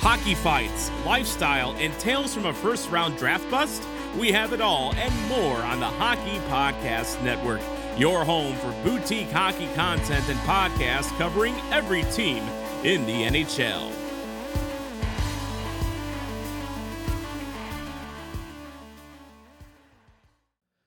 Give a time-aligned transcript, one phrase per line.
[0.00, 3.82] Hockey fights, lifestyle, and tales from a first round draft bust?
[4.18, 7.60] We have it all and more on the Hockey Podcast Network,
[7.98, 12.42] your home for boutique hockey content and podcasts covering every team
[12.82, 13.92] in the NHL.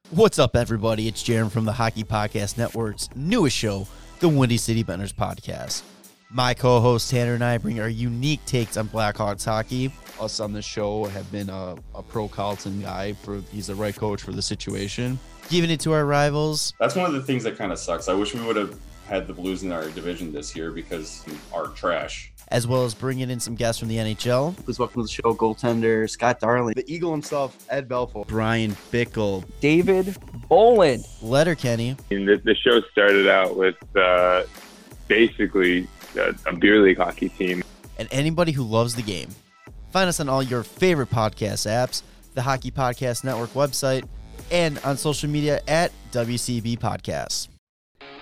[0.10, 1.08] What's up, everybody?
[1.08, 3.86] It's Jaron from the Hockey Podcast Network's newest show,
[4.22, 5.84] the Windy City Benders Podcast.
[6.36, 9.94] My co host Tanner and I bring our unique takes on Blackhawks hockey.
[10.20, 13.96] us on this show have been a, a pro Carlton guy for he's the right
[13.96, 15.20] coach for the situation.
[15.50, 16.74] Giving it to our rivals.
[16.80, 18.10] That's one of the things that kind of sucks.
[18.10, 18.76] I wish we would have
[19.08, 22.34] had the Blues in our division this year because our trash.
[22.48, 24.56] as well as bringing in some guests from the NHL.
[24.66, 29.46] Please welcome to the show goaltender Scott Darling, the Eagle himself, Ed Belfour, Bryan Bickell,
[29.60, 30.18] David
[30.50, 31.06] Bolland.
[31.22, 34.44] Letterkenny, mean, the, the show started out with uh,
[35.08, 37.64] basically a, a beer league hockey team.
[37.98, 39.30] and anybody who loves the game.
[39.92, 42.02] Find us on all your favorite podcast apps,
[42.34, 44.08] the Hockey Podcast Network website,
[44.52, 47.48] and on social media at WCB Podcasts.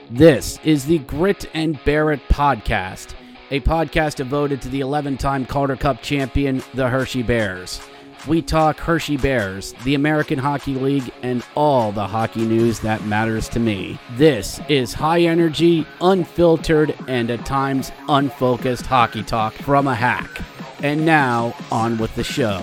[0.10, 3.14] This is the Grit and Bear It podcast,
[3.50, 7.80] a podcast devoted to the 11 time Calder Cup champion, the Hershey Bears.
[8.28, 13.50] We talk Hershey Bears, the American Hockey League, and all the hockey news that matters
[13.50, 13.98] to me.
[14.12, 20.30] This is high energy, unfiltered, and at times unfocused hockey talk from a hack.
[20.84, 22.62] And now, on with the show.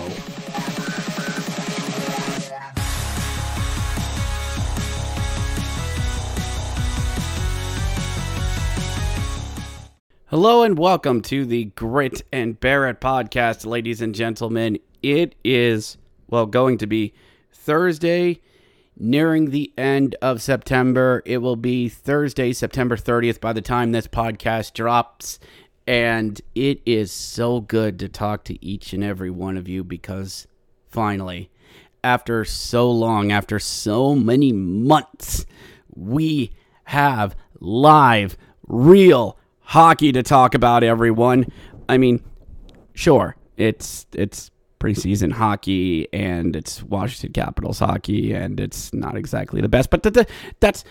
[10.27, 14.77] Hello and welcome to the Grit and Bear It podcast, ladies and gentlemen.
[15.01, 17.13] It is, well, going to be
[17.51, 18.41] Thursday,
[18.97, 21.23] nearing the end of September.
[21.25, 25.39] It will be Thursday, September 30th by the time this podcast drops.
[25.87, 30.47] And it is so good to talk to each and every one of you because
[30.87, 31.49] finally,
[32.03, 35.45] after so long, after so many months,
[35.95, 36.51] we
[36.85, 41.45] have live, real hockey to talk about everyone.
[41.87, 42.23] I mean,
[42.93, 49.69] sure, it's it's preseason hockey and it's Washington Capitals hockey and it's not exactly the
[49.69, 50.27] best, but th- th-
[50.59, 50.83] that's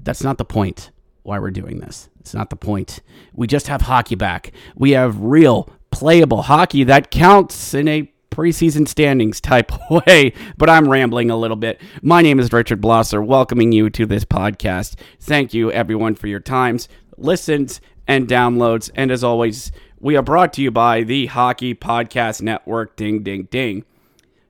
[0.00, 0.90] that's not the point
[1.22, 2.08] why we're doing this.
[2.20, 3.00] It's not the point.
[3.34, 4.52] We just have hockey back.
[4.74, 10.88] We have real playable hockey that counts in a preseason standings type way, but I'm
[10.88, 11.80] rambling a little bit.
[12.02, 14.94] My name is Richard Blosser, welcoming you to this podcast.
[15.20, 18.90] Thank you, everyone, for your times, listens, and downloads.
[18.94, 22.96] And as always, we are brought to you by the Hockey Podcast Network.
[22.96, 23.84] Ding, ding, ding.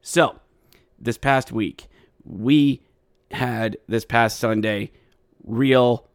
[0.02, 0.40] So,
[0.98, 1.86] this past week,
[2.24, 2.82] we
[3.30, 4.90] had this past Sunday
[5.44, 6.06] real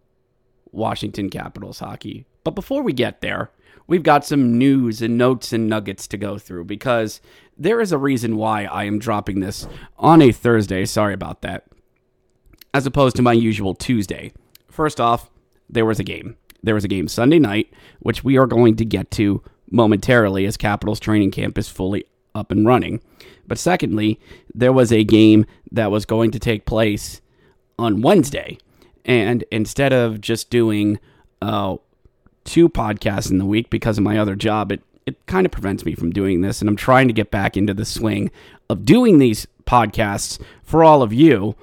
[0.72, 2.26] Washington Capitals hockey.
[2.44, 3.50] But before we get there,
[3.88, 7.20] we've got some news and notes and nuggets to go through because
[7.58, 9.68] there is a reason why I am dropping this
[9.98, 10.86] on a Thursday.
[10.86, 11.66] Sorry about that.
[12.74, 14.34] As opposed to my usual Tuesday.
[14.68, 15.30] First off,
[15.70, 16.36] there was a game.
[16.64, 20.56] There was a game Sunday night, which we are going to get to momentarily as
[20.56, 23.02] Capitals training camp is fully up and running.
[23.48, 24.20] But secondly,
[24.54, 27.22] there was a game that was going to take place
[27.78, 28.58] on Wednesday.
[29.06, 31.00] And instead of just doing
[31.42, 31.78] uh,
[32.46, 35.86] two podcasts in the week because of my other job, it, it kind of prevents
[35.86, 36.62] me from doing this.
[36.62, 38.32] And I'm trying to get back into the swing
[38.70, 41.56] of doing these podcasts for all of you.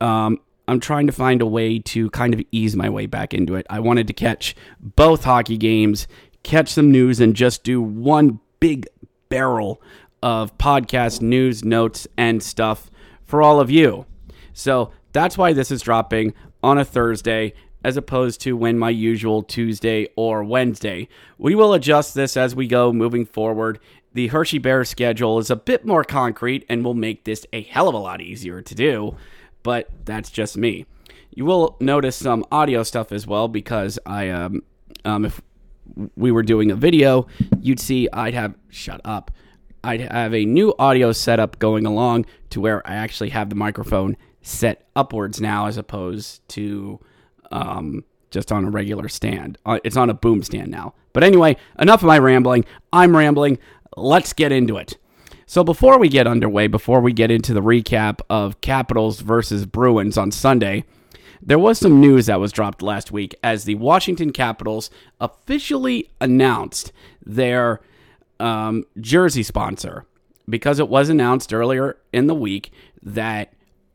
[0.00, 3.54] Um, I'm trying to find a way to kind of ease my way back into
[3.54, 3.66] it.
[3.70, 6.08] I wanted to catch both hockey games,
[6.42, 8.86] catch some news, and just do one big
[9.28, 9.80] barrel
[10.22, 12.90] of podcast news, notes, and stuff
[13.24, 14.06] for all of you.
[14.52, 17.52] So that's why this is dropping on a Thursday
[17.84, 21.08] as opposed to when my usual Tuesday or Wednesday.
[21.38, 23.78] We will adjust this as we go moving forward.
[24.12, 27.88] The Hershey Bears schedule is a bit more concrete and will make this a hell
[27.88, 29.16] of a lot easier to do,
[29.66, 30.86] but that's just me.
[31.34, 34.62] You will notice some audio stuff as well because I um
[35.04, 35.42] um if
[36.14, 37.26] we were doing a video,
[37.60, 39.32] you'd see I'd have shut up.
[39.82, 44.16] I'd have a new audio setup going along to where I actually have the microphone
[44.40, 47.00] set upwards now as opposed to
[47.50, 49.58] um, just on a regular stand.
[49.66, 50.94] Uh, it's on a boom stand now.
[51.12, 52.64] But anyway, enough of my rambling.
[52.92, 53.58] I'm rambling.
[53.96, 54.96] Let's get into it.
[55.48, 60.18] So before we get underway, before we get into the recap of Capitals versus Bruins
[60.18, 60.84] on Sunday,
[61.40, 64.90] there was some news that was dropped last week as the Washington Capitals
[65.20, 66.92] officially announced
[67.24, 67.80] their
[68.40, 70.04] um, jersey sponsor
[70.48, 73.52] because it was announced earlier in the week that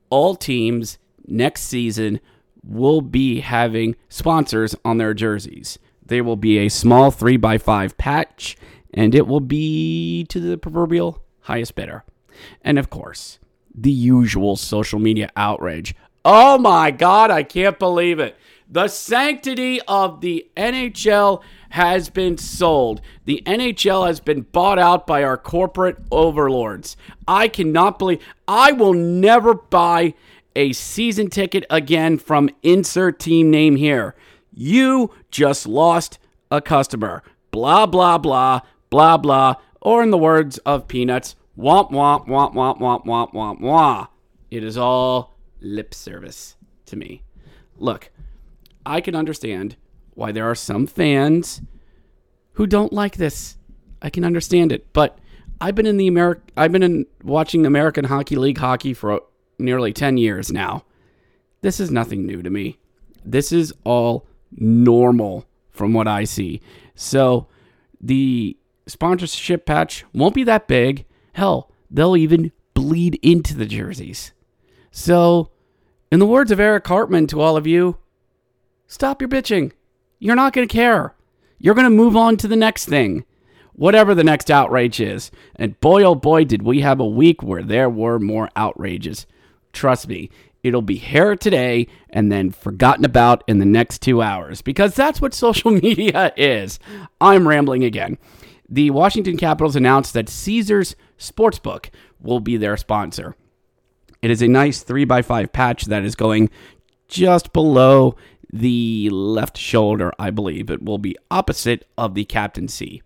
[0.10, 2.22] all teams next season
[2.64, 5.78] will be having sponsors on their jerseys.
[6.06, 8.56] There will be a small 3x5 patch,
[8.94, 12.04] and it will be to the proverbial highest bidder.
[12.62, 13.40] And of course,
[13.74, 15.96] the usual social media outrage.
[16.24, 18.38] Oh my God, I can't believe it.
[18.70, 21.42] The sanctity of the NHL
[21.72, 23.02] has been sold.
[23.26, 26.96] The NHL has been bought out by our corporate overlords.
[27.28, 30.14] I cannot believe I will never buy
[30.56, 34.16] a season ticket again from insert team name here.
[34.54, 37.24] You just lost a customer.
[37.52, 39.56] Blah, blah, blah, blah, blah.
[39.82, 44.08] Or in the words of Peanuts, womp, womp, womp, womp, womp, womp, womp, womp.
[44.50, 46.56] It is all lip service
[46.86, 47.24] to me.
[47.78, 48.12] Look,
[48.86, 49.76] I can understand
[50.14, 51.62] why there are some fans
[52.54, 53.58] who don't like this.
[54.02, 55.18] I can understand it, but
[55.60, 59.22] I've been in the Ameri- I've been in watching American Hockey League hockey for
[59.58, 60.84] nearly 10 years now.
[61.62, 62.80] This is nothing new to me.
[63.24, 66.62] This is all normal from what I see.
[66.96, 67.48] So
[68.02, 68.58] the
[68.88, 71.06] sponsorship patch won't be that big.
[71.34, 74.34] Hell, they'll even bleed into the jerseys.
[74.92, 75.52] So,
[76.12, 77.98] in the words of Eric Hartman to all of you,
[78.88, 79.72] stop your bitching.
[80.20, 81.16] You're not going to care.
[81.58, 83.24] You're going to move on to the next thing,
[83.74, 85.32] whatever the next outrage is.
[85.56, 89.26] And boy, oh boy, did we have a week where there were more outrages.
[89.72, 90.30] Trust me,
[90.64, 95.22] it'll be here today and then forgotten about in the next two hours because that's
[95.22, 96.80] what social media is.
[97.20, 98.18] I'm rambling again.
[98.72, 101.90] The Washington Capitals announced that Caesars Sportsbook
[102.22, 103.36] will be their sponsor.
[104.22, 106.50] It is a nice 3x5 patch that is going
[107.10, 108.16] just below
[108.54, 110.70] the left shoulder, I believe.
[110.70, 113.04] It will be opposite of the captaincy.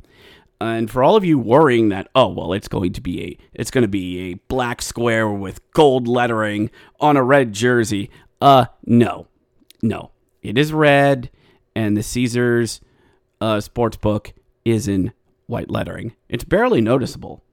[0.61, 3.71] And for all of you worrying that, oh well, it's going to be a it's
[3.71, 6.69] going to be a black square with gold lettering
[6.99, 8.09] on a red jersey.
[8.39, 9.27] Uh, no,
[9.81, 10.11] no,
[10.43, 11.29] it is red,
[11.75, 12.81] and the Caesars
[13.41, 14.33] uh, sports book
[14.63, 15.11] is in
[15.47, 16.15] white lettering.
[16.29, 17.43] It's barely noticeable,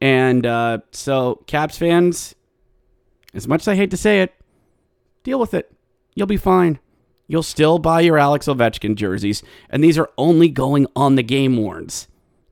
[0.00, 2.34] and uh, so Caps fans,
[3.34, 4.34] as much as I hate to say it,
[5.22, 5.72] deal with it.
[6.14, 6.78] You'll be fine.
[7.28, 11.56] You'll still buy your Alex Ovechkin jerseys, and these are only going on the game
[11.56, 12.08] warns.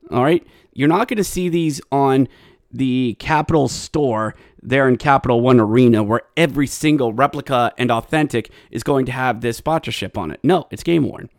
[0.09, 0.45] All right.
[0.73, 2.27] You're not going to see these on
[2.71, 8.83] the Capital store there in Capital One Arena where every single replica and authentic is
[8.83, 10.39] going to have this sponsorship on it.
[10.43, 11.29] No, it's game worn.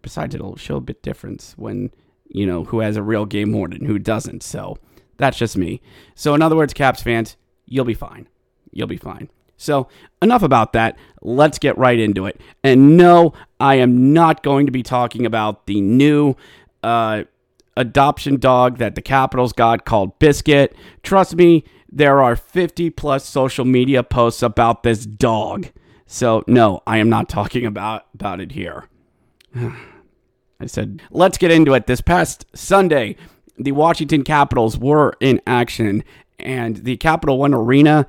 [0.00, 1.90] Besides, it'll show a bit difference when,
[2.32, 4.42] you know, who has a real game worn and who doesn't.
[4.42, 4.78] So
[5.18, 5.80] that's just me.
[6.14, 7.36] So, in other words, Caps fans,
[7.66, 8.28] you'll be fine.
[8.72, 9.30] You'll be fine.
[9.56, 9.88] So,
[10.20, 10.96] enough about that.
[11.20, 12.40] Let's get right into it.
[12.64, 16.34] And no, I am not going to be talking about the new
[16.82, 17.24] uh,
[17.76, 20.74] adoption dog that the Capitals got called Biscuit.
[21.02, 25.68] Trust me, there are 50 plus social media posts about this dog.
[26.06, 28.88] So no, I am not talking about about it here.
[30.62, 31.86] I said, let's get into it.
[31.86, 33.16] This past Sunday,
[33.58, 36.04] the Washington Capitals were in action
[36.38, 38.06] and the Capital One Arena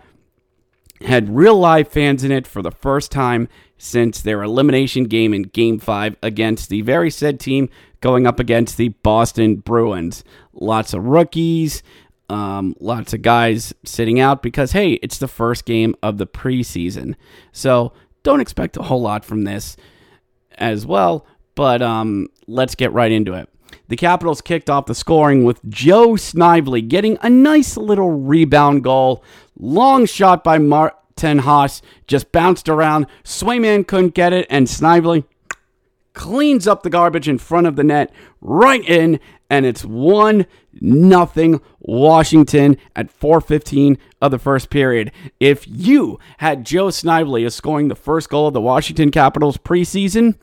[1.01, 5.43] had real live fans in it for the first time since their elimination game in
[5.43, 7.69] Game 5 against the very said team
[7.99, 10.23] going up against the Boston Bruins.
[10.53, 11.83] Lots of rookies,
[12.29, 17.15] um, lots of guys sitting out because, hey, it's the first game of the preseason.
[17.51, 19.75] So don't expect a whole lot from this
[20.57, 23.49] as well, but um, let's get right into it.
[23.87, 29.23] The Capitals kicked off the scoring with Joe Snively getting a nice little rebound goal.
[29.59, 33.07] Long shot by Martin Has, just bounced around.
[33.23, 35.25] Swayman couldn't get it, and Snively
[36.13, 39.19] cleans up the garbage in front of the net, right in,
[39.49, 40.45] and it's 1
[40.81, 45.11] nothing Washington at 4:15 of the first period.
[45.39, 50.35] If you had Joe Snively as scoring the first goal of the Washington Capitals preseason,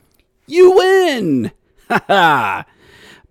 [0.47, 1.51] you win.
[1.89, 2.65] Ha ha.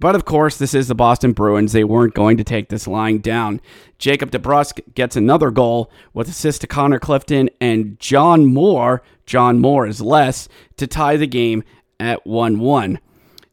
[0.01, 1.73] But of course, this is the Boston Bruins.
[1.73, 3.61] They weren't going to take this lying down.
[3.99, 9.03] Jacob DeBrusk gets another goal with assist to Connor Clifton and John Moore.
[9.27, 10.49] John Moore is less
[10.79, 11.63] to tie the game
[12.01, 12.99] at 1 1.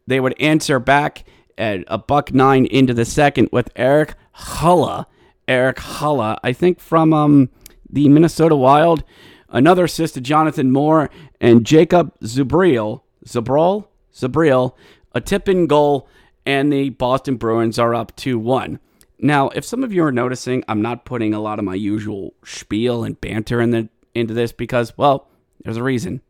[0.07, 1.25] They would answer back
[1.57, 5.05] at a buck nine into the second with Eric Haula.
[5.49, 7.49] Eric Haula, I think from um,
[7.89, 9.03] the Minnesota Wild.
[9.49, 11.09] Another assist to Jonathan Moore
[11.41, 14.73] and Jacob Zubriel Zabrol, Zabril,
[15.13, 16.07] a tip in goal,
[16.45, 18.79] and the Boston Bruins are up 2 1.
[19.19, 22.33] Now, if some of you are noticing, I'm not putting a lot of my usual
[22.45, 25.27] spiel and banter in the, into this because, well,
[25.63, 26.21] there's a reason.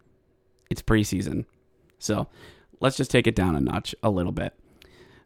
[0.70, 1.46] It's preseason.
[2.00, 2.28] So
[2.80, 4.54] let's just take it down a notch a little bit.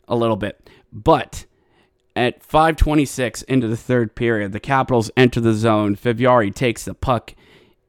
[0.08, 0.70] A little bit.
[0.92, 1.46] But
[2.16, 5.96] at 526 into the third period, the Capitals enter the zone.
[5.96, 7.36] Fehervary takes the puck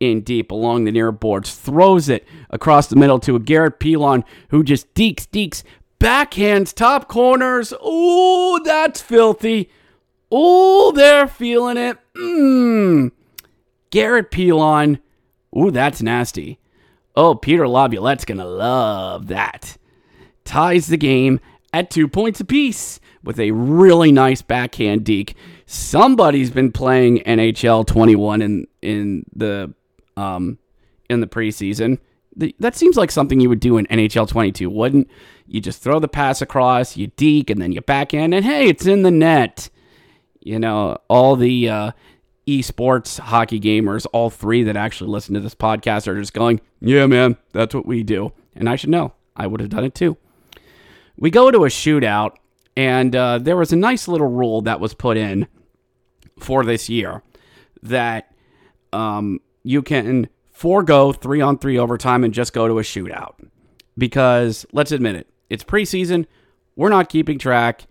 [0.02, 4.24] in deep along the near boards, throws it across the middle to a Garrett Pilon
[4.48, 5.62] who just deeks, deeks,
[6.00, 7.72] backhands, top corners.
[7.72, 9.70] Ooh, that's filthy.
[10.34, 11.98] Ooh, they're feeling it.
[12.14, 13.12] Mmm.
[13.90, 14.98] Garrett Pilon.
[15.56, 16.58] Ooh, that's nasty.
[17.14, 19.76] Oh, Peter Laviolette's going to love that.
[20.44, 21.38] Ties the game
[21.72, 25.36] at two points apiece with a really nice backhand deke.
[25.66, 29.72] Somebody's been playing NHL 21 in in the
[30.16, 30.58] um
[31.08, 31.98] in the preseason.
[32.34, 35.10] The, that seems like something you would do in NHL 22, wouldn't?
[35.46, 38.86] You just throw the pass across, you deke, and then you backhand, and hey, it's
[38.86, 39.68] in the net.
[40.40, 41.92] You know, all the uh,
[42.46, 47.06] esports hockey gamers, all three that actually listen to this podcast, are just going, yeah,
[47.06, 48.32] man, that's what we do.
[48.56, 49.12] And I should know.
[49.36, 50.16] I would have done it too.
[51.16, 52.36] We go to a shootout,
[52.76, 55.46] and uh, there was a nice little rule that was put in
[56.40, 57.22] for this year
[57.82, 58.34] that
[58.92, 63.34] um, you can forego three on three overtime and just go to a shootout.
[63.96, 66.26] Because let's admit it, it's preseason.
[66.76, 67.86] We're not keeping track.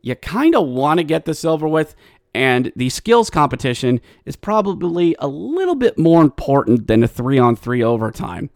[0.00, 1.94] You kind of want to get this over with.
[2.34, 7.56] And the skills competition is probably a little bit more important than a three on
[7.56, 8.48] three overtime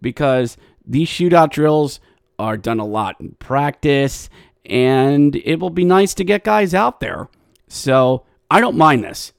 [0.00, 2.00] because these shootout drills
[2.38, 4.28] are done a lot in practice
[4.66, 7.28] and it will be nice to get guys out there.
[7.68, 9.32] So I don't mind this.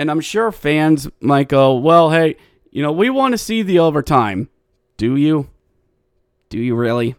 [0.00, 2.36] And I'm sure fans might go, well, hey,
[2.70, 4.48] you know, we want to see the overtime.
[4.96, 5.50] Do you?
[6.48, 7.16] Do you really?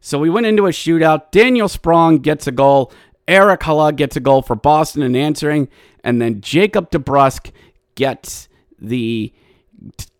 [0.00, 1.30] So we went into a shootout.
[1.30, 2.90] Daniel Sprong gets a goal.
[3.28, 5.68] Eric Haula gets a goal for Boston in answering.
[6.02, 7.52] And then Jacob DeBrusk
[7.96, 8.48] gets
[8.78, 9.30] the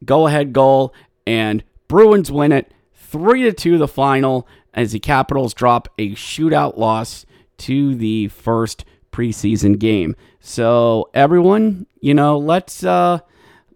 [0.04, 0.92] go ahead goal.
[1.26, 6.76] And Bruins win it 3 to 2 the final as the Capitals drop a shootout
[6.76, 7.24] loss
[7.56, 10.14] to the first preseason game.
[10.40, 13.20] So everyone, you know, let's uh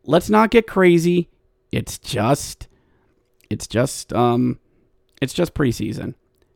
[0.04, 1.28] let's not get crazy.
[1.70, 2.68] It's just
[3.50, 4.58] it's just um
[5.20, 6.14] it's just preseason.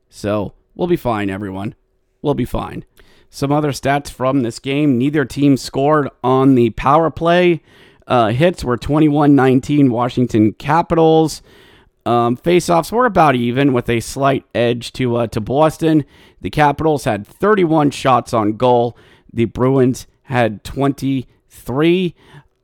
[0.09, 1.75] So we'll be fine, everyone.
[2.23, 2.85] We'll be fine.
[3.31, 7.63] Some other stats from this game neither team scored on the power play.
[8.07, 11.43] Uh, hits were 21 19 Washington Capitals.
[12.07, 16.05] Um, faceoffs were about even with a slight edge to uh, to Boston.
[16.41, 18.97] The Capitals had 31 shots on goal.
[19.37, 22.15] The Bruins had 23.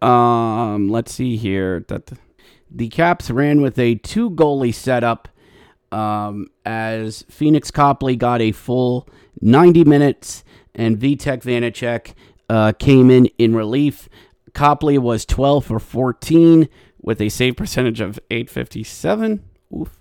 [0.01, 1.85] Um, let's see here.
[2.71, 5.29] The Caps ran with a two goalie setup
[5.93, 9.07] um, as Phoenix Copley got a full
[9.43, 12.15] 90 minutes and Vitek Vanecek
[12.49, 14.09] uh, came in in relief.
[14.55, 16.71] Copley was 12 for 14
[17.03, 19.45] with a save percentage of 857.
[19.77, 20.01] Oof.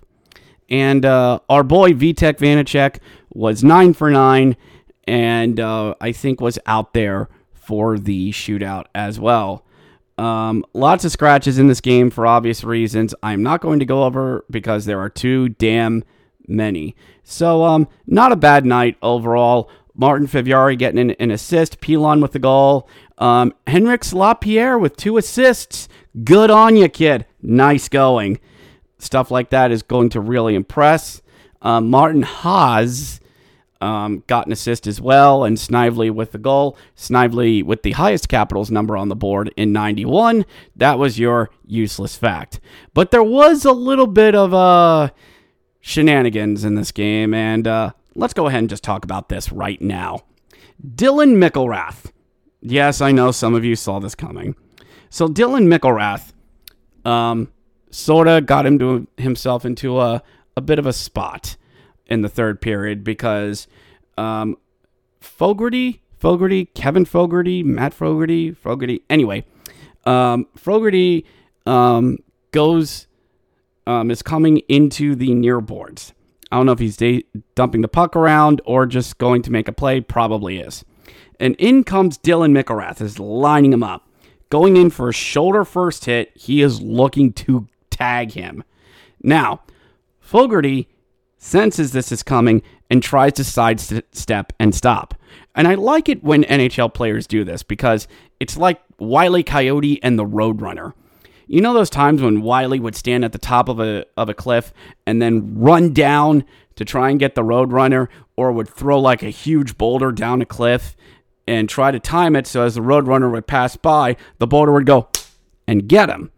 [0.70, 2.98] And uh, our boy Vitek Vanecek
[3.28, 4.56] was 9 for 9
[5.04, 9.64] and uh, I think was out there for the shootout as well.
[10.18, 13.14] Um, lots of scratches in this game for obvious reasons.
[13.22, 16.04] I'm not going to go over because there are too damn
[16.46, 16.94] many.
[17.24, 19.70] So, um, not a bad night overall.
[19.94, 22.88] Martin Fehervary getting an, an assist, Pilon with the goal.
[23.18, 25.88] Um, Hendrix Lapierre with two assists.
[26.24, 27.26] Good on you, kid.
[27.40, 28.38] Nice going.
[28.98, 31.22] Stuff like that is going to really impress.
[31.60, 33.20] Um, Martin Has
[33.82, 36.76] um, got an assist as well, and Snively with the goal.
[36.94, 40.46] Snively with the highest Capitals number on the board in 91.
[40.76, 42.60] That was your useless fact.
[42.94, 45.10] But there was a little bit of uh,
[45.80, 49.80] shenanigans in this game, and uh, let's go ahead and just talk about this right
[49.82, 50.20] now.
[50.86, 52.12] Dylan McIlrath.
[52.60, 54.54] Yes, I know some of you saw this coming.
[55.10, 56.32] So Dylan McIlrath
[57.04, 57.50] um,
[57.90, 60.22] sort of got him to himself into a,
[60.56, 61.56] a bit of a spot
[62.12, 63.66] in the third period because
[64.18, 64.56] um,
[65.20, 69.02] Fogarty, Fogarty, Kevin Fogarty, Matt Fogarty, Fogarty.
[69.08, 69.44] Anyway,
[70.04, 71.24] um, Fogarty
[71.64, 72.18] um,
[72.50, 73.06] goes
[73.86, 76.12] um, is coming into the near boards.
[76.50, 79.68] I don't know if he's de- dumping the puck around or just going to make
[79.68, 80.02] a play.
[80.02, 80.84] Probably is.
[81.40, 84.06] And in comes Dylan McIlrath, is lining him up,
[84.50, 86.30] going in for a shoulder first hit.
[86.36, 88.62] He is looking to tag him.
[89.22, 89.62] Now,
[90.20, 90.88] Fogarty
[91.42, 95.14] senses this is coming and tries to sidestep and stop.
[95.54, 98.06] And I like it when NHL players do this because
[98.40, 100.92] it's like Wiley Coyote and the Roadrunner.
[101.46, 104.34] You know those times when Wiley would stand at the top of a of a
[104.34, 104.72] cliff
[105.06, 106.44] and then run down
[106.76, 110.46] to try and get the roadrunner, or would throw like a huge boulder down a
[110.46, 110.96] cliff
[111.46, 114.86] and try to time it so as the roadrunner would pass by, the boulder would
[114.86, 115.08] go
[115.66, 116.30] and get him.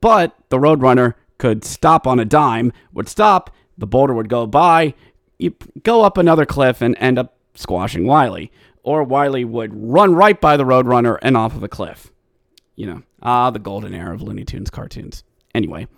[0.00, 4.94] But the roadrunner could stop on a dime, would stop, the boulder would go by,
[5.38, 8.50] you go up another cliff and end up squashing Wiley.
[8.82, 12.12] Or Wiley would run right by the roadrunner and off of a cliff.
[12.76, 15.24] You know, ah, the golden era of Looney Tunes cartoons.
[15.54, 15.88] Anyway,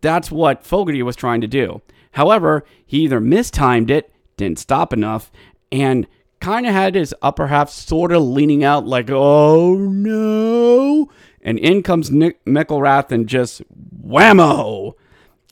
[0.00, 1.80] that's what Fogarty was trying to do.
[2.12, 5.32] However, he either mistimed it, didn't stop enough,
[5.72, 6.06] and
[6.40, 11.10] kind of had his upper half sort of leaning out like, oh no.
[11.40, 13.62] And in comes Nick McIlrath and just
[14.06, 14.92] whammo.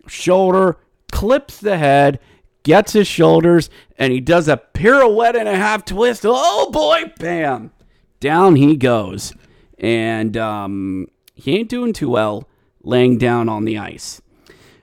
[0.06, 0.76] Shoulder
[1.12, 2.18] clips the head,
[2.64, 6.24] gets his shoulders, and he does a pirouette and a half twist.
[6.26, 7.70] Oh boy, bam.
[8.18, 9.32] Down he goes.
[9.78, 12.48] And um, he ain't doing too well
[12.82, 14.20] laying down on the ice.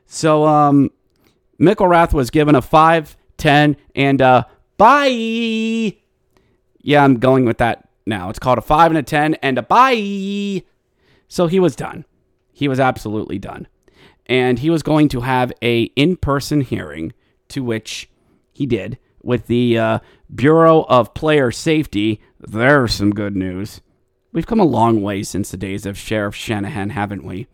[0.06, 0.92] So um,
[1.60, 5.96] McIlrath was given a 5, 10, and a bye.
[6.82, 8.30] Yeah, I'm going with that now.
[8.30, 10.64] It's called a 5 and a 10 and a bye.
[11.28, 12.06] So he was done.
[12.52, 13.68] He was absolutely done.
[14.30, 17.12] And he was going to have a in-person hearing
[17.50, 18.10] to which
[18.54, 20.00] he did with the uh,
[20.34, 22.22] Bureau of Player Safety.
[22.40, 23.82] There's some good news.
[24.32, 27.48] We've come a long way since the days of Sheriff Shanahan, haven't we?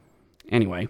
[0.49, 0.89] Anyway,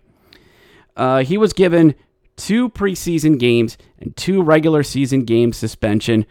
[0.97, 1.93] uh, he was given
[2.35, 6.25] two preseason games and two regular season game suspension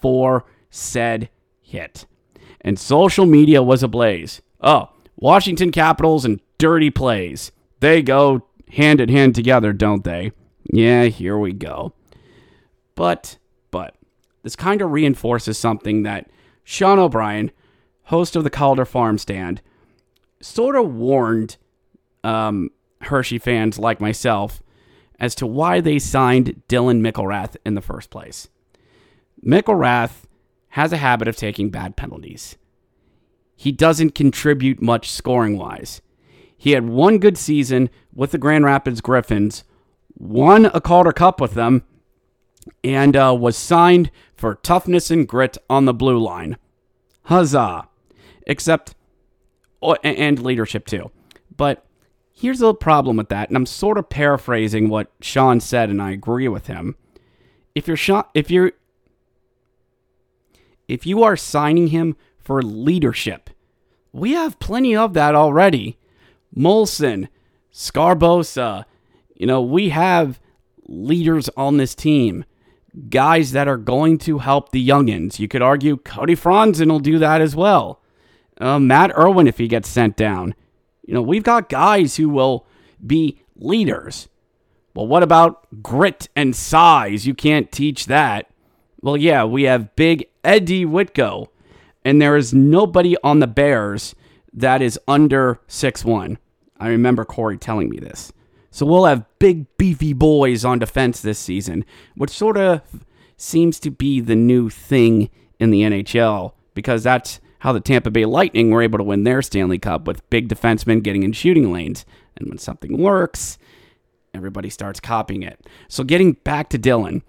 [0.00, 1.28] for said
[1.60, 2.06] hit.
[2.62, 4.40] And social media was ablaze.
[4.62, 7.52] Oh, Washington Capitals and dirty plays.
[7.80, 10.32] They go hand in hand together, don't they?
[10.64, 11.94] Yeah, here we go.
[12.94, 13.38] But,
[13.70, 13.96] but,
[14.42, 16.30] this kind of reinforces something that
[16.62, 17.50] Sean O'Brien,
[18.04, 19.60] host of the Calder Farm Stand,
[20.40, 21.56] sort of warned
[22.22, 22.70] um,
[23.02, 24.62] Hershey fans like myself
[25.18, 28.48] as to why they signed Dylan McIlrath in the first place.
[29.44, 30.24] McIlrath
[30.70, 32.56] has a habit of taking bad penalties.
[33.56, 36.02] He doesn't contribute much scoring wise.
[36.56, 39.64] He had one good season with the Grand Rapids Griffins,
[40.16, 41.82] won a Calder Cup with them,
[42.82, 46.56] and uh, was signed for toughness and grit on the blue line.
[47.24, 47.88] Huzzah!
[48.46, 48.94] Except,
[50.02, 51.10] and leadership too.
[51.56, 51.84] But
[52.32, 56.10] here's the problem with that, and I'm sort of paraphrasing what Sean said, and I
[56.10, 56.96] agree with him.
[57.74, 58.72] If you're if you're
[60.86, 63.50] if you are signing him for leadership,
[64.12, 65.98] we have plenty of that already.
[66.56, 67.28] Molson,
[67.72, 68.84] Sgarbossa,
[69.34, 70.40] you know, we have
[70.86, 72.44] leaders on this team,
[73.08, 75.38] guys that are going to help the youngins.
[75.38, 78.00] You could argue Cody Franson will do that as well.
[78.60, 80.54] Uh, Matt Irwin, if he gets sent down.
[81.04, 82.66] You know, we've got guys who will
[83.04, 84.28] be leaders.
[84.94, 87.26] Well, what about grit and size?
[87.26, 88.48] You can't teach that.
[89.02, 91.48] Well, yeah, we have big Eddie Wittchow,
[92.04, 94.14] and there is nobody on the Bears
[94.52, 96.38] that is under six one.
[96.78, 98.32] I remember Corey telling me this.
[98.70, 101.84] So we'll have big, beefy boys on defense this season,
[102.16, 102.82] which sort of
[103.36, 108.24] seems to be the new thing in the NHL because that's how the Tampa Bay
[108.24, 112.04] Lightning were able to win their Stanley Cup with big defensemen getting in shooting lanes.
[112.36, 113.58] And when something works,
[114.34, 115.64] everybody starts copying it.
[115.88, 117.22] So getting back to Dylan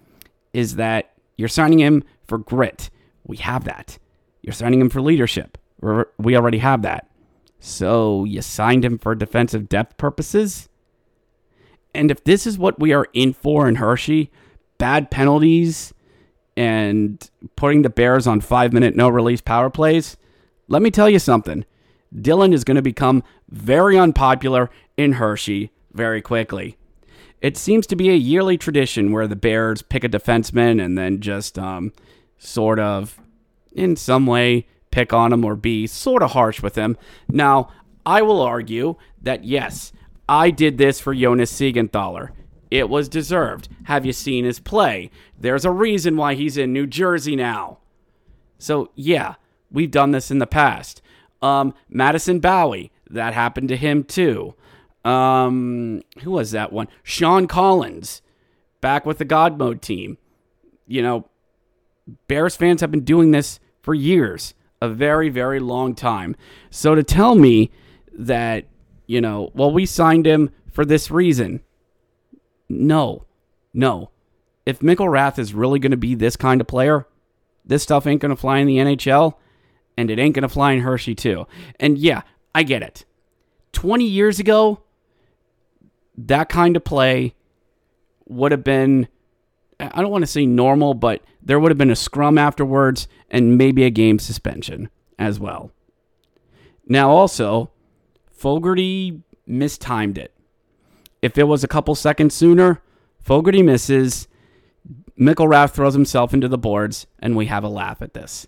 [0.52, 2.90] is that you're signing him for grit.
[3.24, 4.00] We have that.
[4.42, 5.58] You're signing him for leadership.
[6.18, 7.08] We already have that.
[7.68, 10.70] So you signed him for defensive depth purposes?
[11.96, 14.30] And if this is what we are in for in Hershey,
[14.78, 15.92] bad penalties
[16.56, 20.16] and putting the Bears on five minute no release power plays,
[20.68, 21.66] let me tell you something.
[22.16, 26.78] Dylan is going to become very unpopular in Hershey very quickly.
[27.42, 31.20] It seems to be a yearly tradition where the Bears pick a defenseman and then
[31.20, 31.94] just um,
[32.38, 33.20] sort of,
[33.72, 36.98] in some way, pick on him or be sort of harsh with him.
[37.30, 37.70] Now,
[38.06, 39.92] I will argue that yes,
[40.28, 42.30] I did this for Jonas Siegenthaler.
[42.72, 43.70] It was deserved.
[43.86, 45.12] Have you seen his play?
[45.40, 47.80] There's a reason why he's in New Jersey now.
[48.58, 49.36] So, yeah,
[49.76, 51.02] We've done this in the past.
[51.42, 54.56] Um, Madison Bowey, that happened to him too.
[55.04, 56.88] Um, who was that one?
[57.04, 58.22] Sean Collins,
[58.80, 60.18] back with the God Mode team.
[60.88, 61.28] You know,
[62.30, 64.54] Bears fans have been doing this for years,
[64.86, 66.36] a very, very long time.
[66.70, 67.72] So to tell me
[68.14, 68.66] that,
[69.08, 71.62] you know, well, we signed him for this reason.
[72.70, 73.26] No,
[73.74, 74.12] no.
[74.66, 77.06] If McIlrath is really going to be this kind of player,
[77.66, 79.36] this stuff ain't going to fly in the NHL
[79.98, 81.48] and it ain't going to fly in Hershey, too.
[81.80, 82.22] And yeah,
[82.54, 83.06] I get it.
[83.74, 84.82] 20 years ago,
[86.18, 87.36] that kind of play
[88.26, 89.08] would have been,
[89.80, 93.58] I don't want to say normal, but there would have been a scrum afterwards and
[93.58, 95.72] maybe a game suspension as well.
[96.88, 97.72] Now, also,
[98.32, 100.34] Fogarty mistimed it.
[101.22, 102.82] If it was a couple seconds sooner,
[103.20, 104.28] Fogarty misses,
[105.20, 108.48] McIlrath throws himself into the boards, and we have a laugh at this.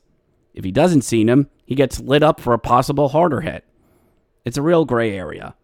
[0.54, 3.64] If he doesn't see him, he gets lit up for a possible harder hit.
[4.44, 5.56] It's a real gray area.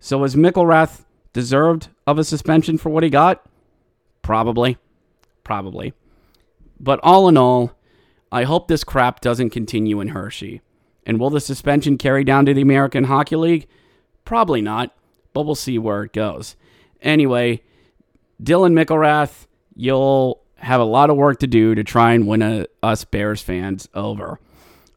[0.00, 3.44] So is McIlrath deserved of a suspension for what he got?
[4.22, 4.76] Probably.
[5.44, 5.94] Probably.
[6.84, 7.72] But all in all,
[8.30, 10.60] I hope this crap doesn't continue in Hershey.
[11.06, 13.66] And will the suspension carry down to the American Hockey League?
[14.26, 14.94] Probably not,
[15.32, 16.56] but we'll see where it goes.
[17.00, 17.62] Anyway,
[18.42, 22.66] Dylan McIlrath, you'll have a lot of work to do to try and win a,
[22.82, 24.38] us Bears fans over.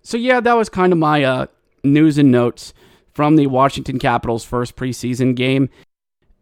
[0.01, 1.47] So, yeah, that was kind of my uh,
[1.85, 2.73] news and notes
[3.13, 5.69] from the Washington Capitals' first preseason game.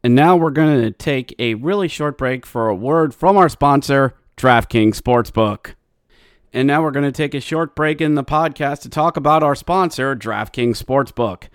[0.04, 3.50] And now we're going to take a really short break for a word from our
[3.50, 5.76] sponsor, DraftKings Sportsbook.
[6.52, 9.44] And now we're going to take a short break in the podcast to talk about
[9.44, 11.48] our sponsor, DraftKings Sportsbook.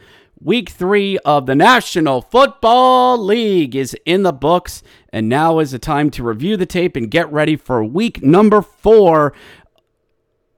[0.43, 5.79] Week three of the National Football League is in the books, and now is the
[5.79, 9.35] time to review the tape and get ready for week number four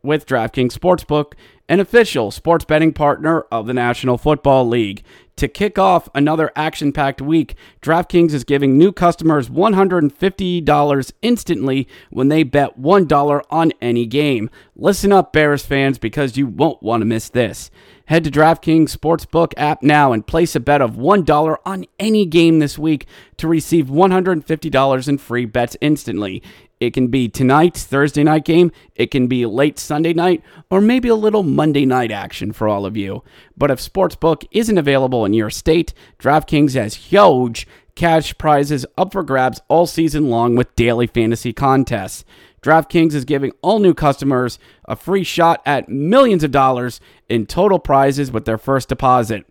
[0.04, 1.32] with DraftKings Sportsbook,
[1.68, 5.02] an official sports betting partner of the National Football League.
[5.36, 12.28] To kick off another action packed week, DraftKings is giving new customers $150 instantly when
[12.28, 14.50] they bet $1 on any game.
[14.76, 17.70] Listen up, Bears fans, because you won't want to miss this.
[18.06, 22.58] Head to DraftKings Sportsbook app now and place a bet of $1 on any game
[22.58, 23.06] this week
[23.38, 26.42] to receive $150 in free bets instantly.
[26.82, 31.08] It can be tonight's Thursday night game, it can be late Sunday night, or maybe
[31.08, 33.22] a little Monday night action for all of you.
[33.56, 39.22] But if Sportsbook isn't available in your state, DraftKings has huge cash prizes up for
[39.22, 42.24] grabs all season long with daily fantasy contests.
[42.62, 47.78] DraftKings is giving all new customers a free shot at millions of dollars in total
[47.78, 49.46] prizes with their first deposit.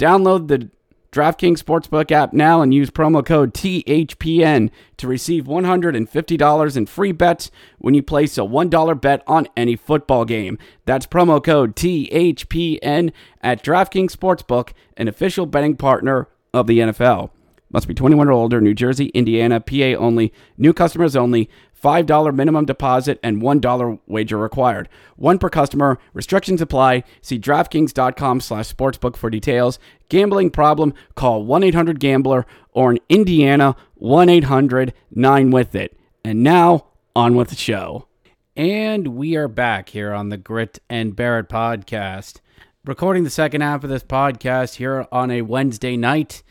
[0.00, 0.68] Download the
[1.12, 7.50] DraftKings Sportsbook app now and use promo code THPN to receive $150 in free bets
[7.78, 10.58] when you place a $1 bet on any football game.
[10.84, 17.30] That's promo code THPN at DraftKings Sportsbook, an official betting partner of the NFL.
[17.70, 21.50] Must be 21 or older, New Jersey, Indiana, PA only, new customers only.
[21.82, 24.88] $5 minimum deposit and $1 wager required.
[25.16, 25.98] One per customer.
[26.12, 27.04] Restrictions apply.
[27.20, 29.78] See DraftKings.com slash sportsbook for details.
[30.08, 30.94] Gambling problem?
[31.14, 35.98] Call 1-800-GAMBLER or in Indiana, 1-800-9-WITH-IT.
[36.24, 38.08] And now, on with the show.
[38.56, 42.40] And we are back here on the Grit and Bear It podcast.
[42.84, 46.42] Recording the second half of this podcast here on a Wednesday night.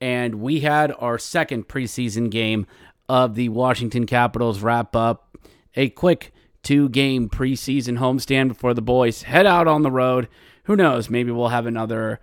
[0.00, 2.66] And we had our second preseason game
[3.08, 5.36] of the Washington Capitals wrap up
[5.74, 10.28] a quick two game preseason homestand before the boys head out on the road.
[10.64, 11.10] Who knows?
[11.10, 12.20] Maybe we'll have another.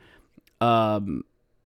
[0.60, 1.24] Um,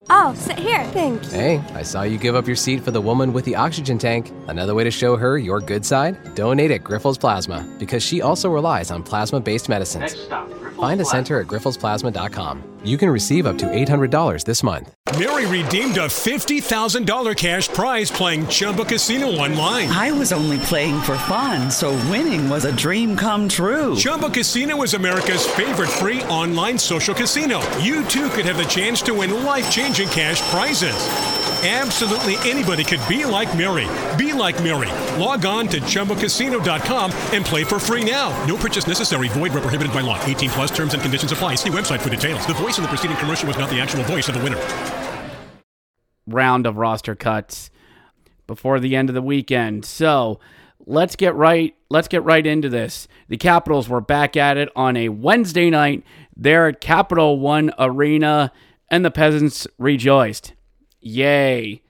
[0.09, 0.83] oh, sit here.
[0.85, 1.29] Thank you.
[1.31, 4.31] Hey, I saw you give up your seat for the woman with the oxygen tank.
[4.47, 6.35] Another way to show her your good side?
[6.35, 10.15] Donate at Grifols Plasma because she also relies on plasma based medicines.
[10.15, 12.63] Stop, Find a center at grifolsplasma.com.
[12.85, 14.93] You can receive up to $800 this month.
[15.19, 19.89] Mary redeemed a $50,000 cash prize playing Chumba Casino online.
[19.89, 23.97] I was only playing for fun, so winning was a dream come true.
[23.97, 27.59] Chumba Casino is America's favorite free online social casino.
[27.79, 30.95] You too could have the chance to win life changing cash prizes.
[31.62, 33.85] Absolutely anybody could be like Mary.
[34.17, 34.89] Be like Mary.
[35.21, 38.29] Log on to ChumbaCasino.com and play for free now.
[38.45, 39.27] No purchase necessary.
[39.27, 40.17] Void where prohibited by law.
[40.23, 41.55] 18 plus terms and conditions apply.
[41.55, 42.47] See website for details.
[42.47, 44.57] The voice in the preceding commercial was not the actual voice of the winner.
[46.27, 47.69] Round of roster cuts
[48.47, 49.83] before the end of the weekend.
[49.83, 50.39] So
[50.85, 53.07] let's get right let's get right into this.
[53.27, 56.03] The Capitals were back at it on a Wednesday night
[56.35, 58.51] there at Capital One Arena,
[58.91, 60.54] and the peasants rejoiced.
[60.99, 61.82] Yay.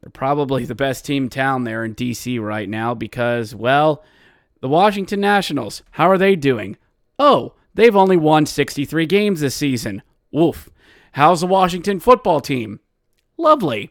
[0.00, 4.04] They're probably the best team town there in DC right now because, well,
[4.60, 6.76] the Washington Nationals, how are they doing?
[7.18, 10.02] Oh, they've only won 63 games this season.
[10.30, 10.68] Woof.
[11.12, 12.80] How's the Washington football team?
[13.38, 13.90] Lovely.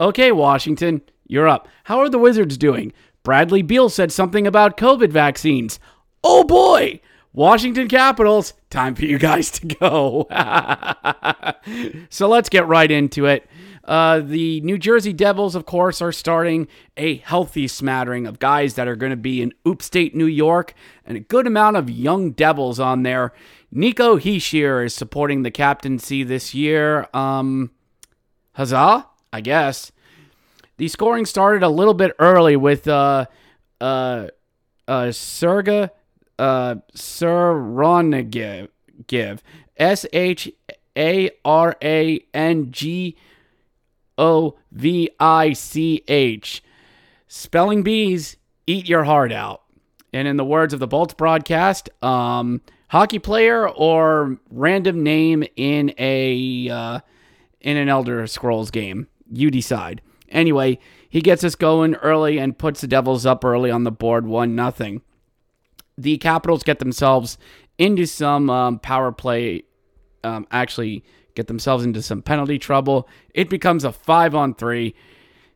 [0.00, 1.68] Okay, Washington, you're up.
[1.84, 2.92] How are the Wizards doing?
[3.22, 5.78] Bradley Beal said something about COVID vaccines.
[6.24, 7.00] Oh boy!
[7.32, 10.26] Washington Capitals, time for you guys to go.
[12.10, 13.48] so let's get right into it.
[13.84, 18.86] Uh, the New Jersey Devils, of course, are starting a healthy smattering of guys that
[18.86, 20.74] are going to be in upstate New York
[21.06, 23.32] and a good amount of young Devils on there.
[23.70, 27.06] Nico Hischier is supporting the captaincy this year.
[27.14, 27.70] Um,
[28.52, 29.92] huzzah, I guess.
[30.76, 33.26] The scoring started a little bit early with uh,
[33.80, 34.28] uh,
[34.86, 35.90] uh, Serga
[36.38, 36.76] uh,
[39.06, 39.42] Give
[39.76, 40.52] S H
[40.96, 43.16] A R A N G
[44.16, 46.62] O V I C H.
[47.28, 49.62] Spelling bees, eat your heart out.
[50.12, 55.92] And in the words of the Bolts broadcast, um, hockey player or random name in
[55.98, 57.00] a uh,
[57.60, 60.00] in an Elder Scrolls game, you decide.
[60.30, 64.26] Anyway, he gets us going early and puts the Devils up early on the board,
[64.26, 65.02] one nothing.
[65.98, 67.36] The Capitals get themselves
[67.76, 69.64] into some um, power play,
[70.24, 73.08] um, actually get themselves into some penalty trouble.
[73.34, 74.94] It becomes a five on three.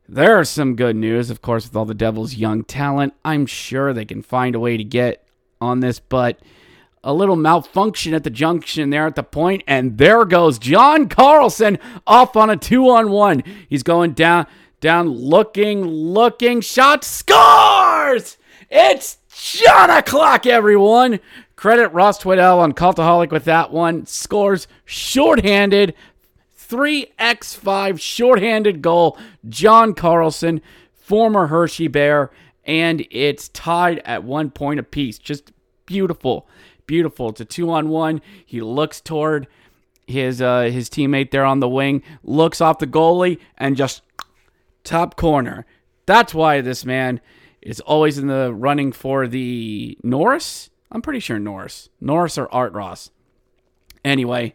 [0.09, 3.15] There's some good news, of course, with all the Devils' young talent.
[3.25, 5.27] I'm sure they can find a way to get
[5.61, 6.41] on this, but
[7.05, 11.79] a little malfunction at the junction there at the point, and there goes John Carlson
[12.07, 13.43] off on a two on one.
[13.69, 14.47] He's going down,
[14.81, 18.39] down, looking, looking, shot, scores!
[18.71, 21.21] It's John o'clock, everyone.
[21.57, 24.05] Credit Ross Tweddell on Cultaholic with that one.
[24.07, 25.95] Scores shorthanded.
[26.69, 29.19] 3x5 shorthanded goal.
[29.49, 30.61] John Carlson,
[30.93, 32.31] former Hershey Bear.
[32.65, 35.19] And it's tied at one point apiece.
[35.19, 35.53] Just
[35.87, 36.47] beautiful.
[36.87, 37.31] Beautiful.
[37.31, 38.21] It's a two on one.
[38.45, 39.47] He looks toward
[40.07, 44.03] his uh, his teammate there on the wing, looks off the goalie, and just
[44.85, 45.65] top corner.
[46.07, 47.21] That's why this man
[47.63, 51.89] is always in the running for the Norris I'm pretty sure Norris.
[52.01, 53.11] Norris or Art Ross.
[54.05, 54.55] Anyway,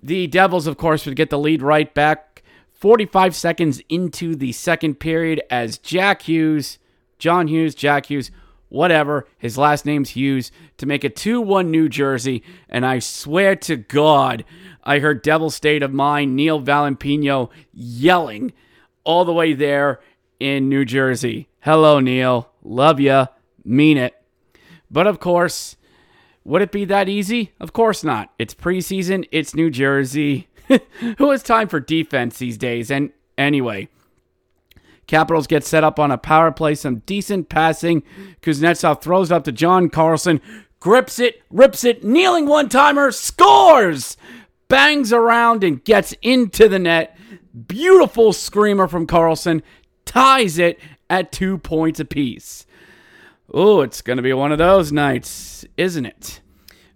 [0.00, 5.00] the Devils, of course, would get the lead right back 45 seconds into the second
[5.00, 6.78] period as Jack Hughes,
[7.18, 8.30] John Hughes, Jack Hughes,
[8.68, 12.44] whatever, his last name's Hughes, to make it 2 1 New Jersey.
[12.68, 14.44] And I swear to God,
[14.84, 18.52] I heard Devil State of Mind, Neil Valampino yelling
[19.02, 19.98] all the way there
[20.38, 21.48] in New Jersey.
[21.60, 22.50] Hello, Neil.
[22.62, 23.26] Love ya.
[23.64, 24.14] Mean it.
[24.90, 25.76] But of course,
[26.44, 27.52] would it be that easy?
[27.58, 28.32] Of course not.
[28.38, 30.48] It's preseason, it's New Jersey.
[31.18, 32.90] Who has time for defense these days?
[32.90, 33.88] And anyway,
[35.06, 38.02] Capitals get set up on a power play, some decent passing.
[38.42, 40.40] Kuznetsov throws up to John Carlson,
[40.80, 44.16] grips it, rips it, kneeling one timer, scores!
[44.68, 47.16] Bangs around and gets into the net.
[47.68, 49.62] Beautiful screamer from Carlson,
[50.06, 52.66] ties it at two points apiece.
[53.52, 56.40] Oh, it's going to be one of those nights, isn't it?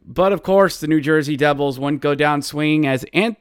[0.04, 3.38] But of course, the New Jersey Devils wouldn't go down swinging as Ant-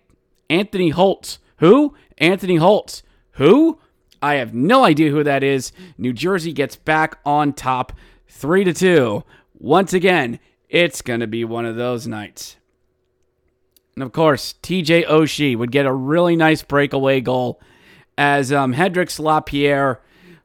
[0.49, 1.39] Anthony Holtz.
[1.57, 1.95] Who?
[2.17, 3.01] Anthony Holtz.
[3.33, 3.79] Who?
[4.21, 5.71] I have no idea who that is.
[5.97, 7.93] New Jersey gets back on top
[8.27, 9.23] 3 to 2.
[9.57, 12.57] Once again, it's going to be one of those nights.
[13.95, 17.59] And of course, TJ Oshie would get a really nice breakaway goal
[18.19, 20.01] as um, Lapierre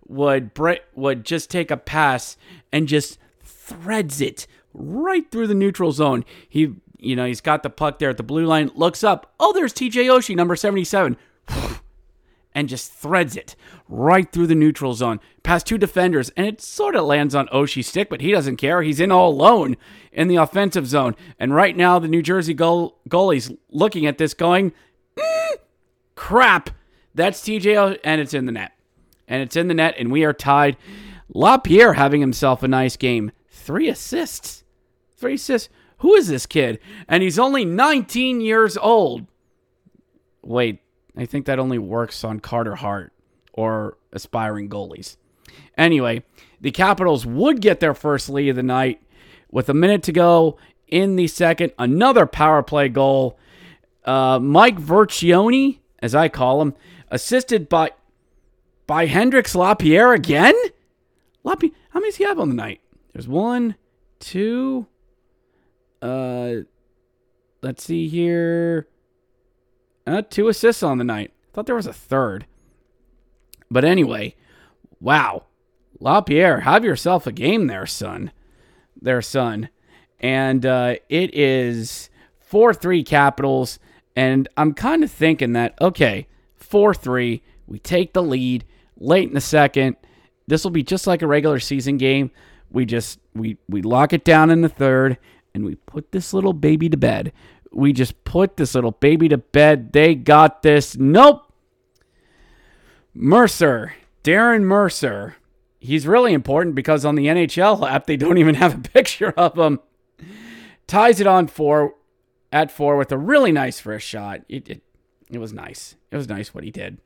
[0.06, 2.36] would break, would just take a pass
[2.72, 6.24] and just threads it right through the neutral zone.
[6.48, 9.34] He, you know, he's got the puck there at the blue line, looks up.
[9.40, 11.16] Oh, there's TJ Oshie, number 77.
[12.56, 13.56] And just threads it
[13.88, 17.88] right through the neutral zone, past two defenders, and it sort of lands on Oshie's
[17.88, 18.80] stick, but he doesn't care.
[18.82, 19.76] He's in all alone
[20.12, 21.16] in the offensive zone.
[21.36, 24.72] And right now, the New Jersey goal, goalie's looking at this going,
[25.16, 25.52] mm,
[26.14, 26.70] crap,
[27.14, 28.74] that's TJ, and it's in the net
[29.28, 30.76] and it's in the net, and we are tied.
[31.32, 33.32] LaPierre having himself a nice game.
[33.48, 34.64] Three assists.
[35.16, 35.68] Three assists.
[35.98, 36.78] Who is this kid?
[37.08, 39.26] And he's only 19 years old.
[40.42, 40.80] Wait,
[41.16, 43.12] I think that only works on Carter Hart
[43.52, 45.16] or aspiring goalies.
[45.78, 46.24] Anyway,
[46.60, 49.00] the Capitals would get their first lead of the night
[49.50, 51.72] with a minute to go in the second.
[51.78, 53.38] Another power play goal.
[54.04, 56.74] Uh, Mike Vercioni, as I call him,
[57.10, 57.90] assisted by
[58.86, 60.54] by Hendrix Lapierre again?
[61.42, 62.80] Lapierre, how many does he have on the night?
[63.12, 63.76] There's one,
[64.18, 64.86] two,
[66.02, 66.56] uh,
[67.62, 68.88] let's see here.
[70.06, 71.32] Uh, two assists on the night.
[71.52, 72.46] Thought there was a third.
[73.70, 74.34] But anyway,
[75.00, 75.44] wow.
[75.98, 78.32] LaPierre, have yourself a game there, son.
[79.00, 79.70] There, son.
[80.20, 83.78] And uh, it is 4 3 Capitals.
[84.14, 86.26] And I'm kind of thinking that, okay,
[86.64, 88.64] 4 3, we take the lead
[88.98, 89.96] late in the second.
[90.46, 92.30] This will be just like a regular season game.
[92.70, 95.18] We just we we lock it down in the third
[95.54, 97.32] and we put this little baby to bed.
[97.72, 99.92] We just put this little baby to bed.
[99.92, 100.96] They got this.
[100.96, 101.52] Nope.
[103.14, 105.36] Mercer, Darren Mercer.
[105.78, 109.58] He's really important because on the NHL app, they don't even have a picture of
[109.58, 109.80] him.
[110.86, 111.94] Ties it on four
[112.52, 114.42] at four with a really nice first shot.
[114.48, 114.82] It, it,
[115.30, 115.96] it was nice.
[116.10, 116.98] It was nice what he did.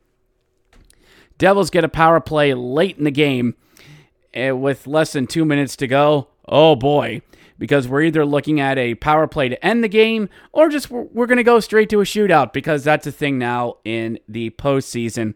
[1.38, 3.54] Devils get a power play late in the game
[4.35, 6.28] eh, with less than two minutes to go.
[6.46, 7.22] Oh boy,
[7.59, 11.26] because we're either looking at a power play to end the game or just we're,
[11.26, 15.35] going to go straight to a shootout because that's a thing now in the postseason.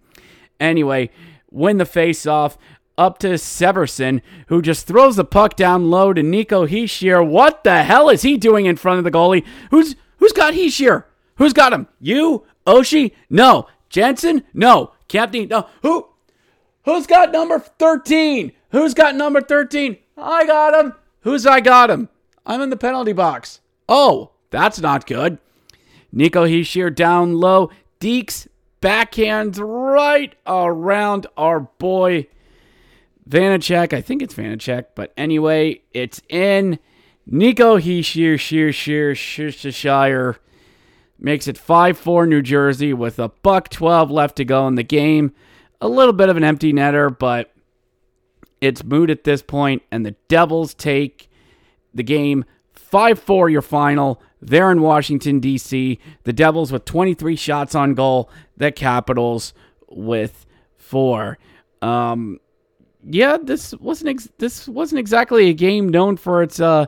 [0.59, 1.11] Anyway,
[1.51, 2.57] win the face off
[2.99, 7.27] up to Severson, who just throws the puck down low to Nico Hischier.
[7.27, 9.45] What the hell is he doing in front of the goalie?
[9.71, 11.05] Who's who's got Hischier?
[11.37, 11.89] Who's got him?
[12.01, 12.45] You?
[12.67, 13.13] Oshie?
[13.29, 13.67] No.
[13.89, 14.45] Jensen?
[14.55, 14.93] No.
[15.09, 15.49] Captain?
[15.49, 15.69] No.
[15.83, 16.09] Who?
[16.85, 18.53] Who's got number 13?
[18.71, 19.97] Who's got number 13?
[20.17, 20.95] I got him.
[21.21, 22.09] Who's I got him?
[22.45, 23.61] I'm in the penalty box.
[23.89, 25.39] Oh, that's not good.
[26.11, 27.71] Nico Hischier down low.
[28.01, 28.49] Deeks
[28.81, 32.27] backhands right around our boy
[33.29, 33.93] Vanecek.
[33.93, 36.79] I think it's Vanecek, but anyway, it's in.
[37.25, 40.39] Nico Hischier, sheer, sheer, sheer, shire
[41.23, 45.33] makes it 5-4 New Jersey with a buck 12 left to go in the game.
[45.81, 47.53] A little bit of an empty netter, but
[48.61, 51.31] it's moot at this point, and the Devils take
[51.95, 54.23] the game 5 4 your final.
[54.41, 55.99] They're in Washington, D.C.
[56.25, 59.55] The Devils with 23 shots on goal, the Capitals
[59.89, 61.39] with four.
[61.81, 62.41] Um,
[63.05, 66.87] yeah, this wasn't ex- this wasn't exactly a game known for its uh,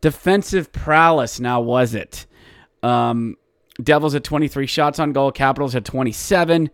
[0.00, 1.40] defensive prowess.
[1.40, 2.26] Now was it?
[2.82, 3.36] Um,
[3.82, 5.32] Devils had 23 shots on goal.
[5.32, 6.70] Capitals had 27.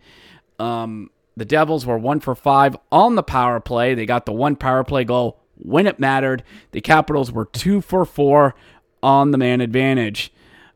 [0.59, 3.93] Um, the Devils were one for five on the power play.
[3.93, 6.43] They got the one power play goal when it mattered.
[6.71, 8.55] The Capitals were two for four
[9.01, 10.31] on the man advantage.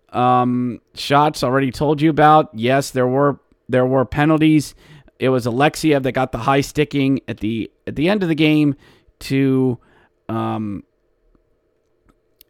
[0.09, 2.49] Um, shots already told you about.
[2.53, 4.73] Yes, there were there were penalties.
[5.19, 8.35] It was Alexeyev that got the high sticking at the at the end of the
[8.35, 8.75] game
[9.19, 9.77] to
[10.29, 10.83] um,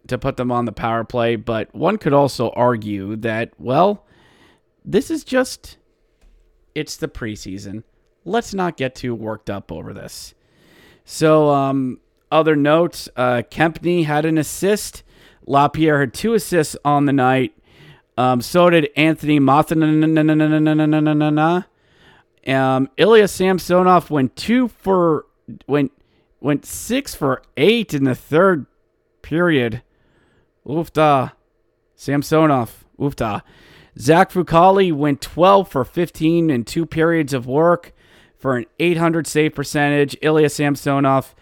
[0.08, 1.36] to put them on the power play.
[1.36, 4.06] But one could also argue that well,
[4.84, 5.78] this is just
[6.74, 7.84] it's the preseason.
[8.24, 10.34] Let's not get too worked up over this.
[11.06, 12.00] So, um,
[12.32, 15.04] other notes: uh, Kempny had an assist.
[15.46, 17.56] Lapierre had two assists on the night.
[18.18, 19.76] Um, so did Anthony Mantha.
[22.48, 25.26] Um, Ilya Samsonov went two for
[25.68, 25.92] went
[26.40, 28.66] went six for eight in the third
[29.22, 29.82] period.
[30.66, 31.34] Oofta.
[31.96, 32.86] Samsonov.
[33.00, 33.42] Oofta.
[33.98, 37.94] Zach Fucale went 12 for 15 in two periods of work
[38.38, 40.18] for an 800 save percentage.
[40.22, 41.34] Ilya Samsonov,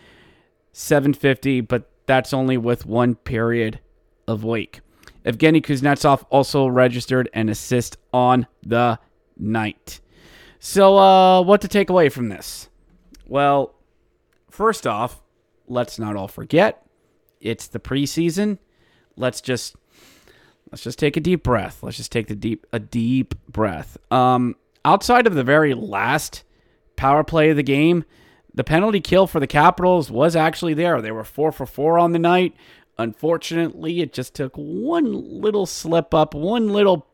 [0.71, 3.79] 750, but that's only with one period
[4.27, 4.81] of wake.
[5.25, 8.99] Evgeny Kuznetsov also registered an assist on the
[9.37, 10.01] night.
[10.59, 12.69] So, uh, what to take away from this?
[13.27, 13.73] Well,
[14.49, 15.21] first off,
[15.67, 16.85] let's not all forget
[17.43, 18.57] it's the preseason.
[19.15, 19.75] Let's just
[20.71, 21.83] let's just take a deep breath.
[21.83, 23.97] Let's just take the deep a deep breath.
[24.11, 26.43] Um, outside of the very last
[26.95, 28.05] power play of the game,
[28.53, 31.01] the penalty kill for the Capitals was actually there.
[31.01, 32.55] They were four for four on the night.
[32.97, 37.07] Unfortunately, it just took one little slip up, one little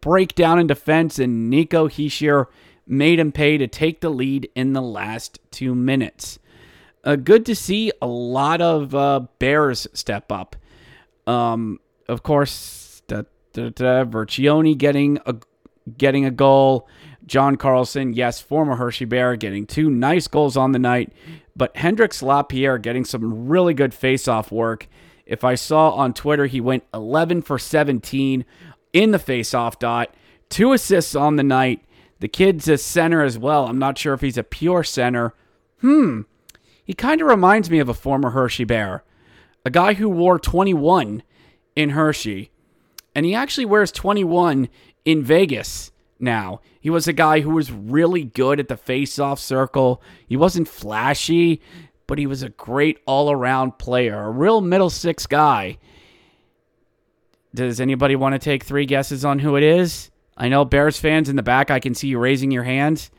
[0.00, 2.46] breakdown in defense, and Nico Hischier
[2.86, 6.40] made him pay to take the lead in the last two minutes.
[7.04, 10.56] Uh, good to see a lot of uh, Bears step up.
[11.26, 15.36] Um, of course, da, da, da, getting a
[15.96, 16.88] getting a goal.
[17.24, 21.12] John Carlson, yes, former Hershey Bear, getting two nice goals on the night.
[21.54, 24.88] But Hendrix Lapierre getting some really good face-off work.
[25.24, 28.44] If I saw on Twitter, he went 11 for 17
[28.92, 30.14] in the face-off dot.
[30.48, 31.84] Two assists on the night.
[32.18, 33.66] The kid's a center as well.
[33.66, 35.34] I'm not sure if he's a pure center.
[35.80, 36.22] Hmm.
[36.84, 39.04] He kind of reminds me of a former Hershey Bear.
[39.64, 41.22] A guy who wore 21
[41.76, 42.50] in Hershey.
[43.14, 44.68] And he actually wears 21
[45.04, 46.60] in Vegas now.
[46.80, 50.02] He was a guy who was really good at the face-off circle.
[50.26, 51.60] He wasn't flashy,
[52.06, 55.78] but he was a great all-around player, a real middle six guy.
[57.54, 60.10] Does anybody want to take three guesses on who it is?
[60.36, 63.10] I know Bears fans in the back, I can see you raising your hands.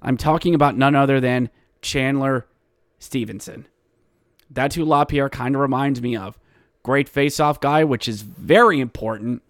[0.00, 1.50] I'm talking about none other than
[1.82, 2.46] Chandler
[2.98, 3.66] Stephenson.
[4.50, 6.38] That's who Lapierre kind of reminds me of.
[6.82, 9.42] Great face-off guy, which is very important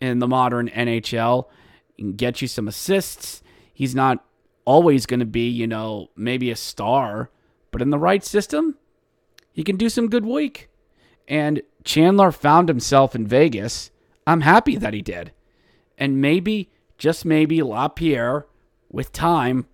[0.00, 1.46] in the modern NHL.
[1.96, 3.42] He can get you some assists.
[3.74, 4.24] He's not
[4.64, 7.30] always going to be, you know, maybe a star,
[7.70, 8.76] but in the right system,
[9.52, 10.68] he can do some good work.
[11.26, 13.90] And Chandler found himself in Vegas.
[14.26, 15.32] I'm happy that he did.
[15.96, 18.46] And maybe, just maybe, Lapierre,
[18.90, 19.66] with time,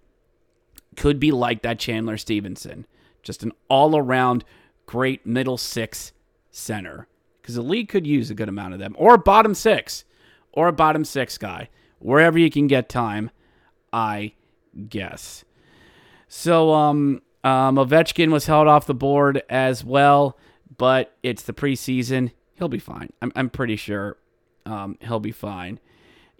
[0.97, 2.87] could be like that Chandler Stephenson,
[3.25, 4.45] just an all around
[4.87, 6.13] great middle six
[6.51, 7.09] center.
[7.41, 10.05] Because the league could use a good amount of them, or a bottom six,
[10.53, 11.69] or a bottom six guy,
[11.99, 13.31] wherever you can get time,
[13.93, 14.33] I
[14.89, 15.45] guess.
[16.29, 20.39] So, um, um, Ovechkin was held off the board as well,
[20.79, 22.33] but it's the preseason.
[22.55, 23.11] He'll be fine.
[23.21, 24.17] I'm, I'm pretty sure
[24.65, 25.79] um, he'll be fine.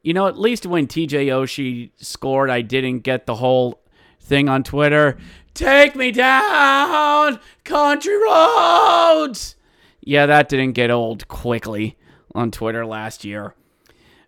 [0.03, 3.81] You know, at least when TJ Oshie scored, I didn't get the whole
[4.25, 5.17] thing on Twitter.
[5.55, 9.55] Take me down, country roads.
[10.01, 11.97] Yeah, that didn't get old quickly
[12.35, 13.55] on Twitter last year.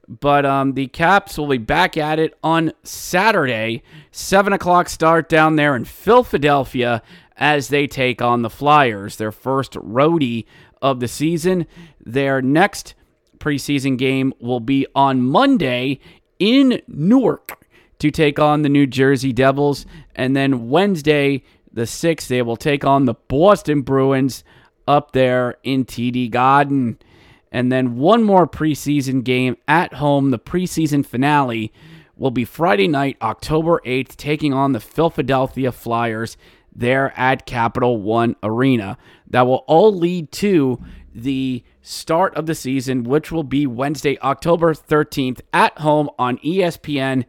[0.08, 3.82] But um, the Caps will be back at it on Saturday,
[4.12, 7.02] 7 o'clock start down there in Philadelphia
[7.36, 10.44] as they take on the Flyers, their first roadie
[10.80, 11.66] of the season.
[12.04, 12.94] Their next
[13.38, 15.98] preseason game will be on Monday
[16.38, 17.65] in Newark
[17.98, 19.86] to take on the New Jersey Devils.
[20.14, 21.42] And then Wednesday,
[21.72, 24.44] the 6th, they will take on the Boston Bruins
[24.86, 26.98] up there in TD Garden.
[27.50, 30.30] And then one more preseason game at home.
[30.30, 31.72] The preseason finale
[32.16, 36.36] will be Friday night, October 8th, taking on the Philadelphia Flyers
[36.74, 38.98] there at Capital One Arena.
[39.28, 40.82] That will all lead to
[41.14, 47.24] the start of the season, which will be Wednesday, October 13th at home on ESPN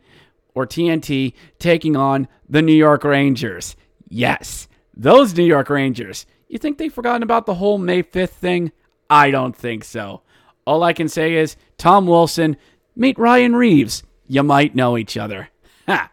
[0.58, 3.76] or TNT, taking on the New York Rangers.
[4.10, 6.26] Yes, those New York Rangers.
[6.48, 8.72] You think they've forgotten about the whole May 5th thing?
[9.08, 10.24] I don't think so.
[10.66, 12.58] All I can say is Tom Wilson,
[12.96, 14.02] meet Ryan Reaves.
[14.26, 15.50] You might know each other.
[15.88, 16.10] Ha.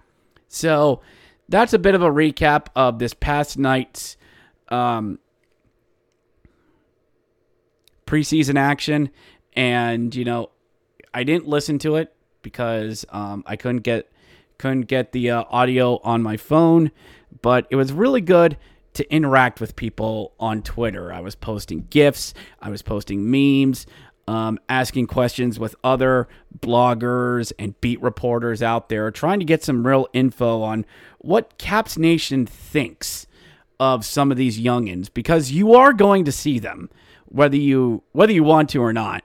[0.49, 1.01] So
[1.49, 4.19] that's a bit of a recap of this past night's
[4.69, 5.19] um,
[8.07, 9.09] preseason action.
[9.55, 10.51] And, you know,
[11.15, 14.13] I didn't listen to it because um, I couldn't get
[14.59, 16.91] couldn't get the uh, audio on my phone,
[17.43, 18.57] but it was really good
[18.95, 21.13] to interact with people on Twitter.
[21.13, 23.87] I was posting gifs, I was posting memes,
[24.27, 26.29] um, asking questions with other
[26.59, 30.87] bloggers and beat reporters out there, trying to get some real info on
[31.19, 33.27] what Caps Nation thinks
[33.81, 36.89] of some of these youngins, because you are going to see them,
[37.27, 39.25] whether you whether you want to or not.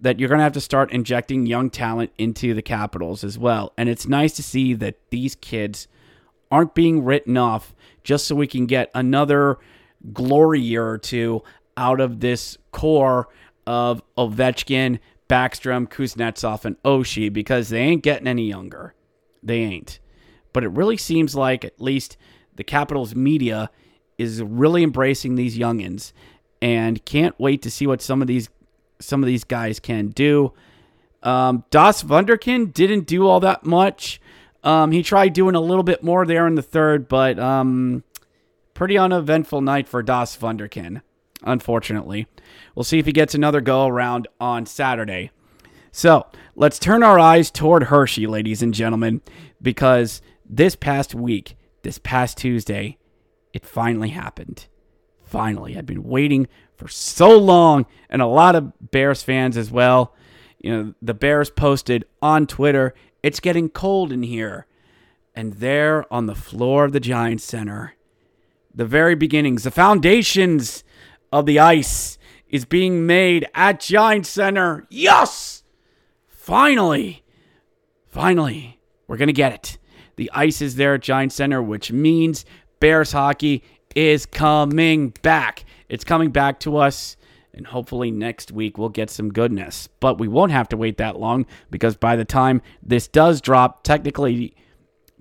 [0.00, 3.72] That you're going to have to start injecting young talent into the Capitals as well,
[3.78, 5.88] and it's nice to see that these kids
[6.50, 7.74] aren't being written off
[8.04, 9.58] just so we can get another
[10.12, 11.42] glory year or two
[11.76, 13.28] out of this core
[13.66, 18.94] of Ovechkin, Backstrom, Kuznetsov, and Oshie because they ain't getting any younger.
[19.42, 19.98] They ain't.
[20.52, 22.16] But it really seems like at least
[22.54, 23.70] the Capitals media
[24.18, 26.12] is really embracing these youngins
[26.62, 28.48] and can't wait to see what some of these
[29.00, 30.52] some of these guys can do.
[31.22, 34.20] Um, Das Wunderkind didn't do all that much.
[34.62, 38.04] Um, he tried doing a little bit more there in the third, but um,
[38.74, 41.02] pretty uneventful night for Das Wunderkind,
[41.42, 42.26] unfortunately.
[42.74, 45.30] We'll see if he gets another go around on Saturday.
[45.92, 49.22] So let's turn our eyes toward Hershey, ladies and gentlemen,
[49.62, 52.98] because this past week, this past Tuesday,
[53.52, 54.66] it finally happened.
[55.24, 60.14] Finally, I've been waiting for so long, and a lot of Bears fans as well.
[60.58, 64.66] You know, the Bears posted on Twitter, it's getting cold in here.
[65.34, 67.94] And there on the floor of the Giants Center,
[68.74, 70.82] the very beginnings, the foundations
[71.30, 72.16] of the ice
[72.48, 74.86] is being made at Giant Center.
[74.88, 75.62] Yes!
[76.28, 77.22] Finally.
[78.06, 78.80] Finally.
[79.06, 79.78] We're going to get it.
[80.16, 82.46] The ice is there at Giant Center, which means
[82.80, 83.62] Bears hockey
[83.94, 85.65] is coming back.
[85.88, 87.16] It's coming back to us,
[87.54, 89.88] and hopefully next week we'll get some goodness.
[90.00, 93.82] But we won't have to wait that long because by the time this does drop,
[93.82, 94.54] technically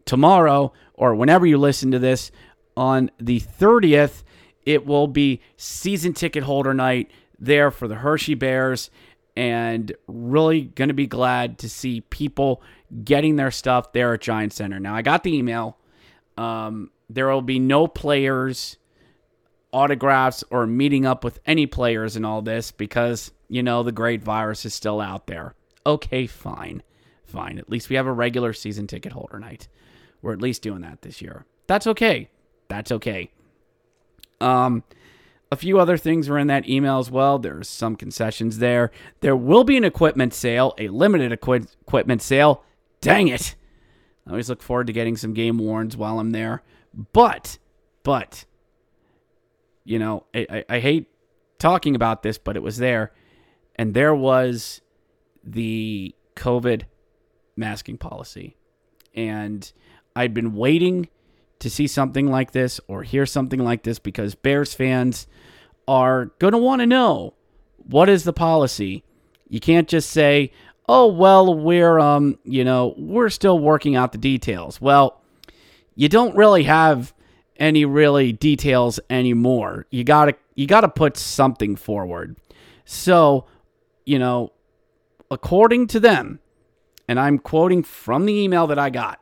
[0.06, 2.32] tomorrow or whenever you listen to this
[2.78, 4.24] on the 30th,
[4.66, 8.90] it will be season ticket holder night there for the Hershey Bears.
[9.38, 12.62] And really going to be glad to see people
[13.04, 14.80] getting their stuff there at Giant Center.
[14.80, 15.78] Now, I got the email.
[16.38, 18.78] Um, there will be no players,
[19.76, 24.24] autographs, or meeting up with any players in all this because, you know, the great
[24.24, 25.54] virus is still out there.
[25.86, 26.82] Okay, fine.
[27.26, 27.60] Fine.
[27.60, 29.68] At least we have a regular season ticket holder night.
[30.22, 31.46] We're at least doing that this year.
[31.68, 32.30] That's okay.
[32.70, 33.32] That's okay.
[34.40, 34.84] Um,
[35.52, 37.38] a few other things were in that email as well.
[37.38, 38.92] There's some concessions there.
[39.20, 42.64] There will be an equipment sale, a limited equi- equipment sale.
[43.02, 43.56] Dang it.
[44.26, 46.64] I always look forward to getting some game warns while I'm there.
[47.14, 47.60] But,
[48.04, 48.46] but,
[49.86, 51.08] you know, I, I, I hate
[51.60, 53.14] talking about this, but it was there.
[53.76, 54.82] And there was
[55.44, 56.84] the COVID
[57.56, 58.58] masking policy.
[59.14, 59.72] And
[60.16, 61.08] I'd been waiting
[61.60, 65.28] to see something like this or hear something like this because Bears fans
[65.88, 67.34] are going to want to know
[67.78, 69.04] what is the policy.
[69.48, 70.52] You can't just say,
[70.88, 75.22] "Oh, well, we're um, you know, we're still working out the details." Well,
[75.96, 77.14] you don't really have
[77.58, 79.86] any really details anymore.
[79.90, 82.38] You got to you got to put something forward.
[82.86, 83.46] So,
[84.06, 84.52] you know,
[85.30, 86.40] according to them,
[87.08, 89.20] and I'm quoting from the email that I got.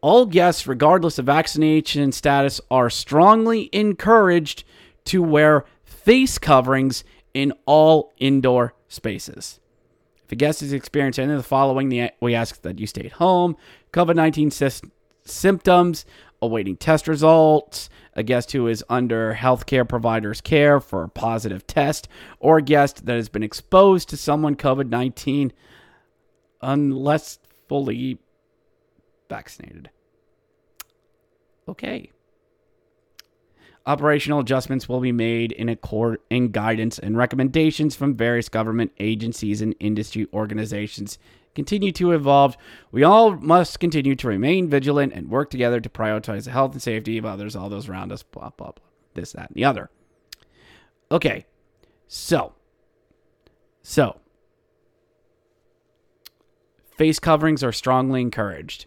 [0.00, 4.64] All guests, regardless of vaccination status, are strongly encouraged
[5.04, 7.04] to wear face coverings
[7.34, 9.60] in all indoor spaces.
[10.24, 13.12] If a guest is experiencing any of the following, we ask that you stay at
[13.12, 13.56] home.
[13.92, 14.50] COVID 19
[15.24, 16.04] symptoms,
[16.42, 22.08] awaiting test results, a guest who is under healthcare provider's care for a positive test,
[22.40, 25.52] or a guest that has been exposed to someone COVID 19
[26.60, 27.38] unless
[27.68, 28.18] fully
[29.28, 29.88] vaccinated.
[31.68, 32.10] Okay.
[33.84, 39.60] Operational adjustments will be made in accord in guidance and recommendations from various government agencies
[39.60, 41.18] and industry organizations
[41.54, 42.56] continue to evolve.
[42.90, 46.82] We all must continue to remain vigilant and work together to prioritize the health and
[46.82, 48.84] safety of others, all those around us, blah, blah, blah.
[49.14, 49.90] This, that, and the other.
[51.10, 51.44] Okay.
[52.08, 52.54] So,
[53.82, 54.20] so,
[56.96, 58.86] face coverings are strongly encouraged.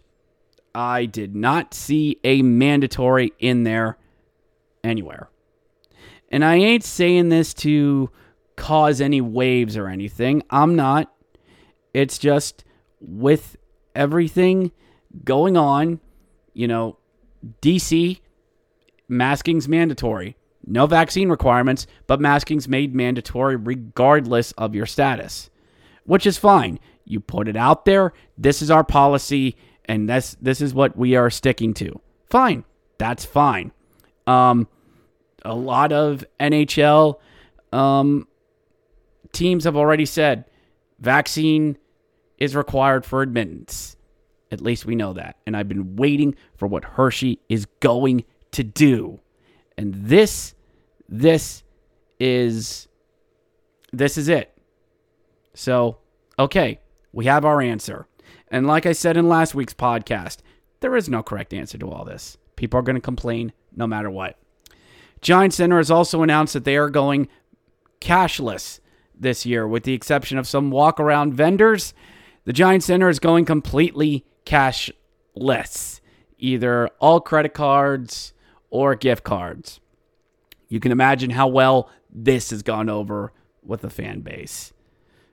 [0.74, 3.98] I did not see a mandatory in there
[4.84, 5.28] anywhere.
[6.30, 8.10] And I ain't saying this to
[8.56, 10.42] cause any waves or anything.
[10.50, 11.12] I'm not.
[11.96, 12.62] It's just
[13.00, 13.56] with
[13.94, 14.70] everything
[15.24, 15.98] going on,
[16.52, 16.98] you know,
[17.62, 18.20] DC,
[19.08, 20.36] masking's mandatory.
[20.66, 25.48] No vaccine requirements, but masking's made mandatory regardless of your status,
[26.04, 26.78] which is fine.
[27.06, 28.12] You put it out there.
[28.36, 31.98] This is our policy, and this this is what we are sticking to.
[32.28, 32.64] Fine,
[32.98, 33.72] that's fine.
[34.26, 34.68] Um,
[35.46, 37.20] a lot of NHL
[37.72, 38.28] um,
[39.32, 40.44] teams have already said
[41.00, 41.78] vaccine
[42.38, 43.96] is required for admittance.
[44.50, 45.36] At least we know that.
[45.46, 49.20] And I've been waiting for what Hershey is going to do.
[49.76, 50.54] And this,
[51.08, 51.62] this
[52.20, 52.88] is,
[53.92, 54.56] this is it.
[55.54, 55.98] So,
[56.38, 56.80] okay,
[57.12, 58.06] we have our answer.
[58.48, 60.38] And like I said in last week's podcast,
[60.80, 62.38] there is no correct answer to all this.
[62.54, 64.38] People are going to complain no matter what.
[65.20, 67.28] Giant Center has also announced that they are going
[68.00, 68.80] cashless
[69.18, 71.94] this year, with the exception of some walk around vendors.
[72.46, 76.00] The Giant Center is going completely cashless,
[76.38, 78.32] either all credit cards
[78.70, 79.80] or gift cards.
[80.68, 83.32] You can imagine how well this has gone over
[83.62, 84.72] with the fan base.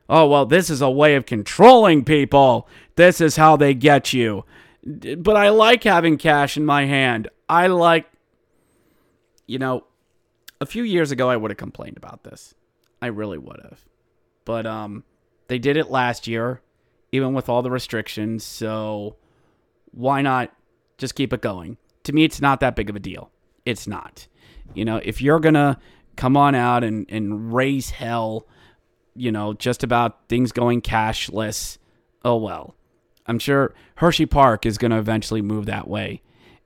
[0.10, 2.68] Oh, well, this is a way of controlling people.
[2.96, 4.44] This is how they get you.
[4.84, 7.30] But I like having cash in my hand.
[7.48, 8.08] I like
[9.46, 9.86] you know,
[10.62, 12.56] a few years ago I would have complained about this.
[13.02, 13.84] I really would have.
[14.46, 15.04] But um
[15.48, 16.62] they did it last year
[17.14, 19.16] even with all the restrictions, so
[19.92, 20.52] why not
[20.98, 21.78] just keep it going?
[22.06, 23.30] To me it's not that big of a deal.
[23.66, 24.28] It's not.
[24.74, 25.78] You know, if you're going to
[26.16, 28.48] come on out and and raise hell,
[29.16, 31.78] you know, just about things going cashless,
[32.26, 32.76] oh well.
[33.28, 36.22] I'm sure Hershey Park is going to eventually move that way.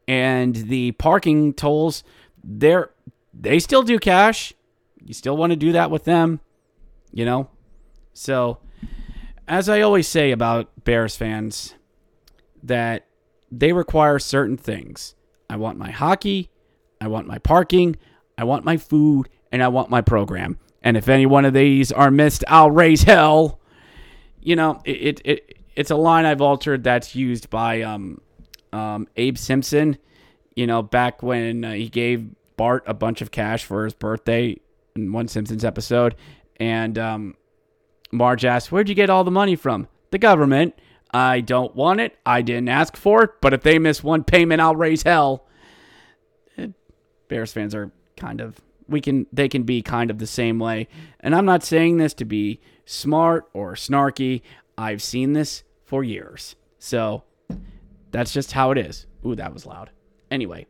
[0.07, 2.03] And the parking tolls
[2.41, 2.91] they're
[3.33, 4.53] they still do cash.
[5.03, 6.39] You still want to do that with them,
[7.11, 7.49] you know?
[8.13, 8.59] So,
[9.47, 11.75] as I always say about Bears fans,
[12.63, 13.07] that
[13.51, 15.15] they require certain things.
[15.49, 16.49] I want my hockey,
[16.99, 17.95] I want my parking,
[18.37, 20.59] I want my food, and I want my program.
[20.83, 23.59] And if any one of these are missed, I'll raise hell.
[24.41, 28.19] You know, it, it, it it's a line I've altered that's used by um,
[28.73, 29.97] um, Abe Simpson.
[30.55, 34.57] You know, back when uh, he gave Bart a bunch of cash for his birthday
[34.95, 36.15] in one Simpsons episode.
[36.59, 37.35] And um,
[38.11, 39.87] Marge asked, Where'd you get all the money from?
[40.11, 40.73] The government.
[41.11, 42.17] I don't want it.
[42.25, 43.31] I didn't ask for it.
[43.41, 45.45] But if they miss one payment, I'll raise hell.
[47.27, 50.87] Bears fans are kind of we can they can be kind of the same way.
[51.19, 54.41] And I'm not saying this to be smart or snarky.
[54.77, 56.55] I've seen this for years.
[56.79, 57.23] So
[58.11, 59.05] that's just how it is.
[59.25, 59.89] Ooh, that was loud.
[60.31, 60.67] Anyway.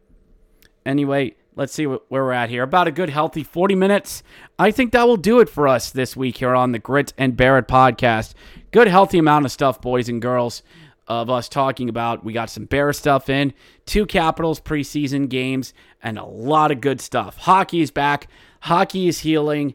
[0.86, 2.64] Anyway, let's see where we're at here.
[2.64, 4.24] About a good, healthy 40 minutes.
[4.60, 7.36] I think that will do it for us this week here on the Grit and
[7.36, 8.36] Bear It podcast.
[8.72, 10.62] Good, healthy amount of stuff, boys and girls,
[11.08, 12.24] of us talking about.
[12.24, 13.54] We got some Bear stuff in,
[13.88, 17.38] two Capitals preseason games, and a lot of good stuff.
[17.38, 18.28] Hockey is back,
[18.62, 19.74] hockey is healing,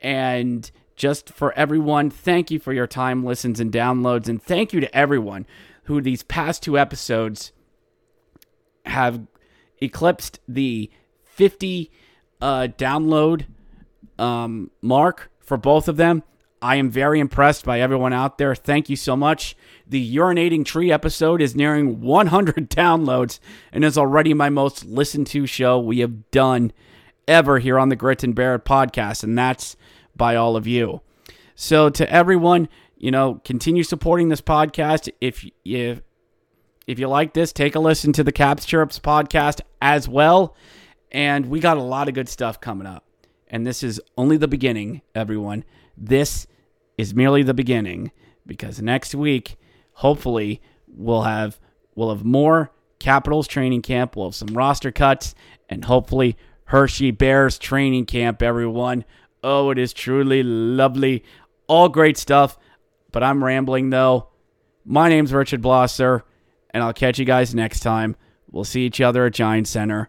[0.00, 4.28] and just for everyone, thank you for your time, listens, and downloads.
[4.28, 5.46] And thank you to everyone
[5.84, 7.50] who these past two episodes
[8.86, 9.26] have
[9.82, 10.90] eclipsed the
[11.34, 11.90] 50
[12.40, 13.46] uh, download
[14.18, 16.22] um, mark for both of them.
[16.62, 18.54] I am very impressed by everyone out there.
[18.54, 19.54] Thank you so much.
[19.86, 23.38] The Urinating Tree episode is nearing 100 downloads
[23.70, 26.72] and is already my most listened to show we have done
[27.28, 29.76] ever here on the Grit and Bear It podcast, and that's
[30.16, 31.02] by all of you.
[31.54, 35.10] So, to everyone, you know, continue supporting this podcast.
[35.20, 36.00] If you
[36.86, 40.54] if you like this, take a listen to the Caps Chirps podcast as well.
[41.14, 43.04] And we got a lot of good stuff coming up.
[43.46, 45.64] And this is only the beginning, everyone.
[45.96, 46.48] This
[46.98, 48.10] is merely the beginning
[48.44, 49.56] because next week,
[49.92, 51.60] hopefully, we'll have
[51.94, 54.16] we'll have more Capitals training camp.
[54.16, 55.36] We'll have some roster cuts
[55.68, 59.04] and hopefully Hershey Bears training camp, everyone.
[59.42, 61.22] Oh, it is truly lovely.
[61.68, 62.58] All great stuff.
[63.12, 64.30] But I'm rambling though.
[64.84, 66.22] My name's Richard Blosser,
[66.70, 68.16] and I'll catch you guys next time.
[68.50, 70.08] We'll see each other at Giant Center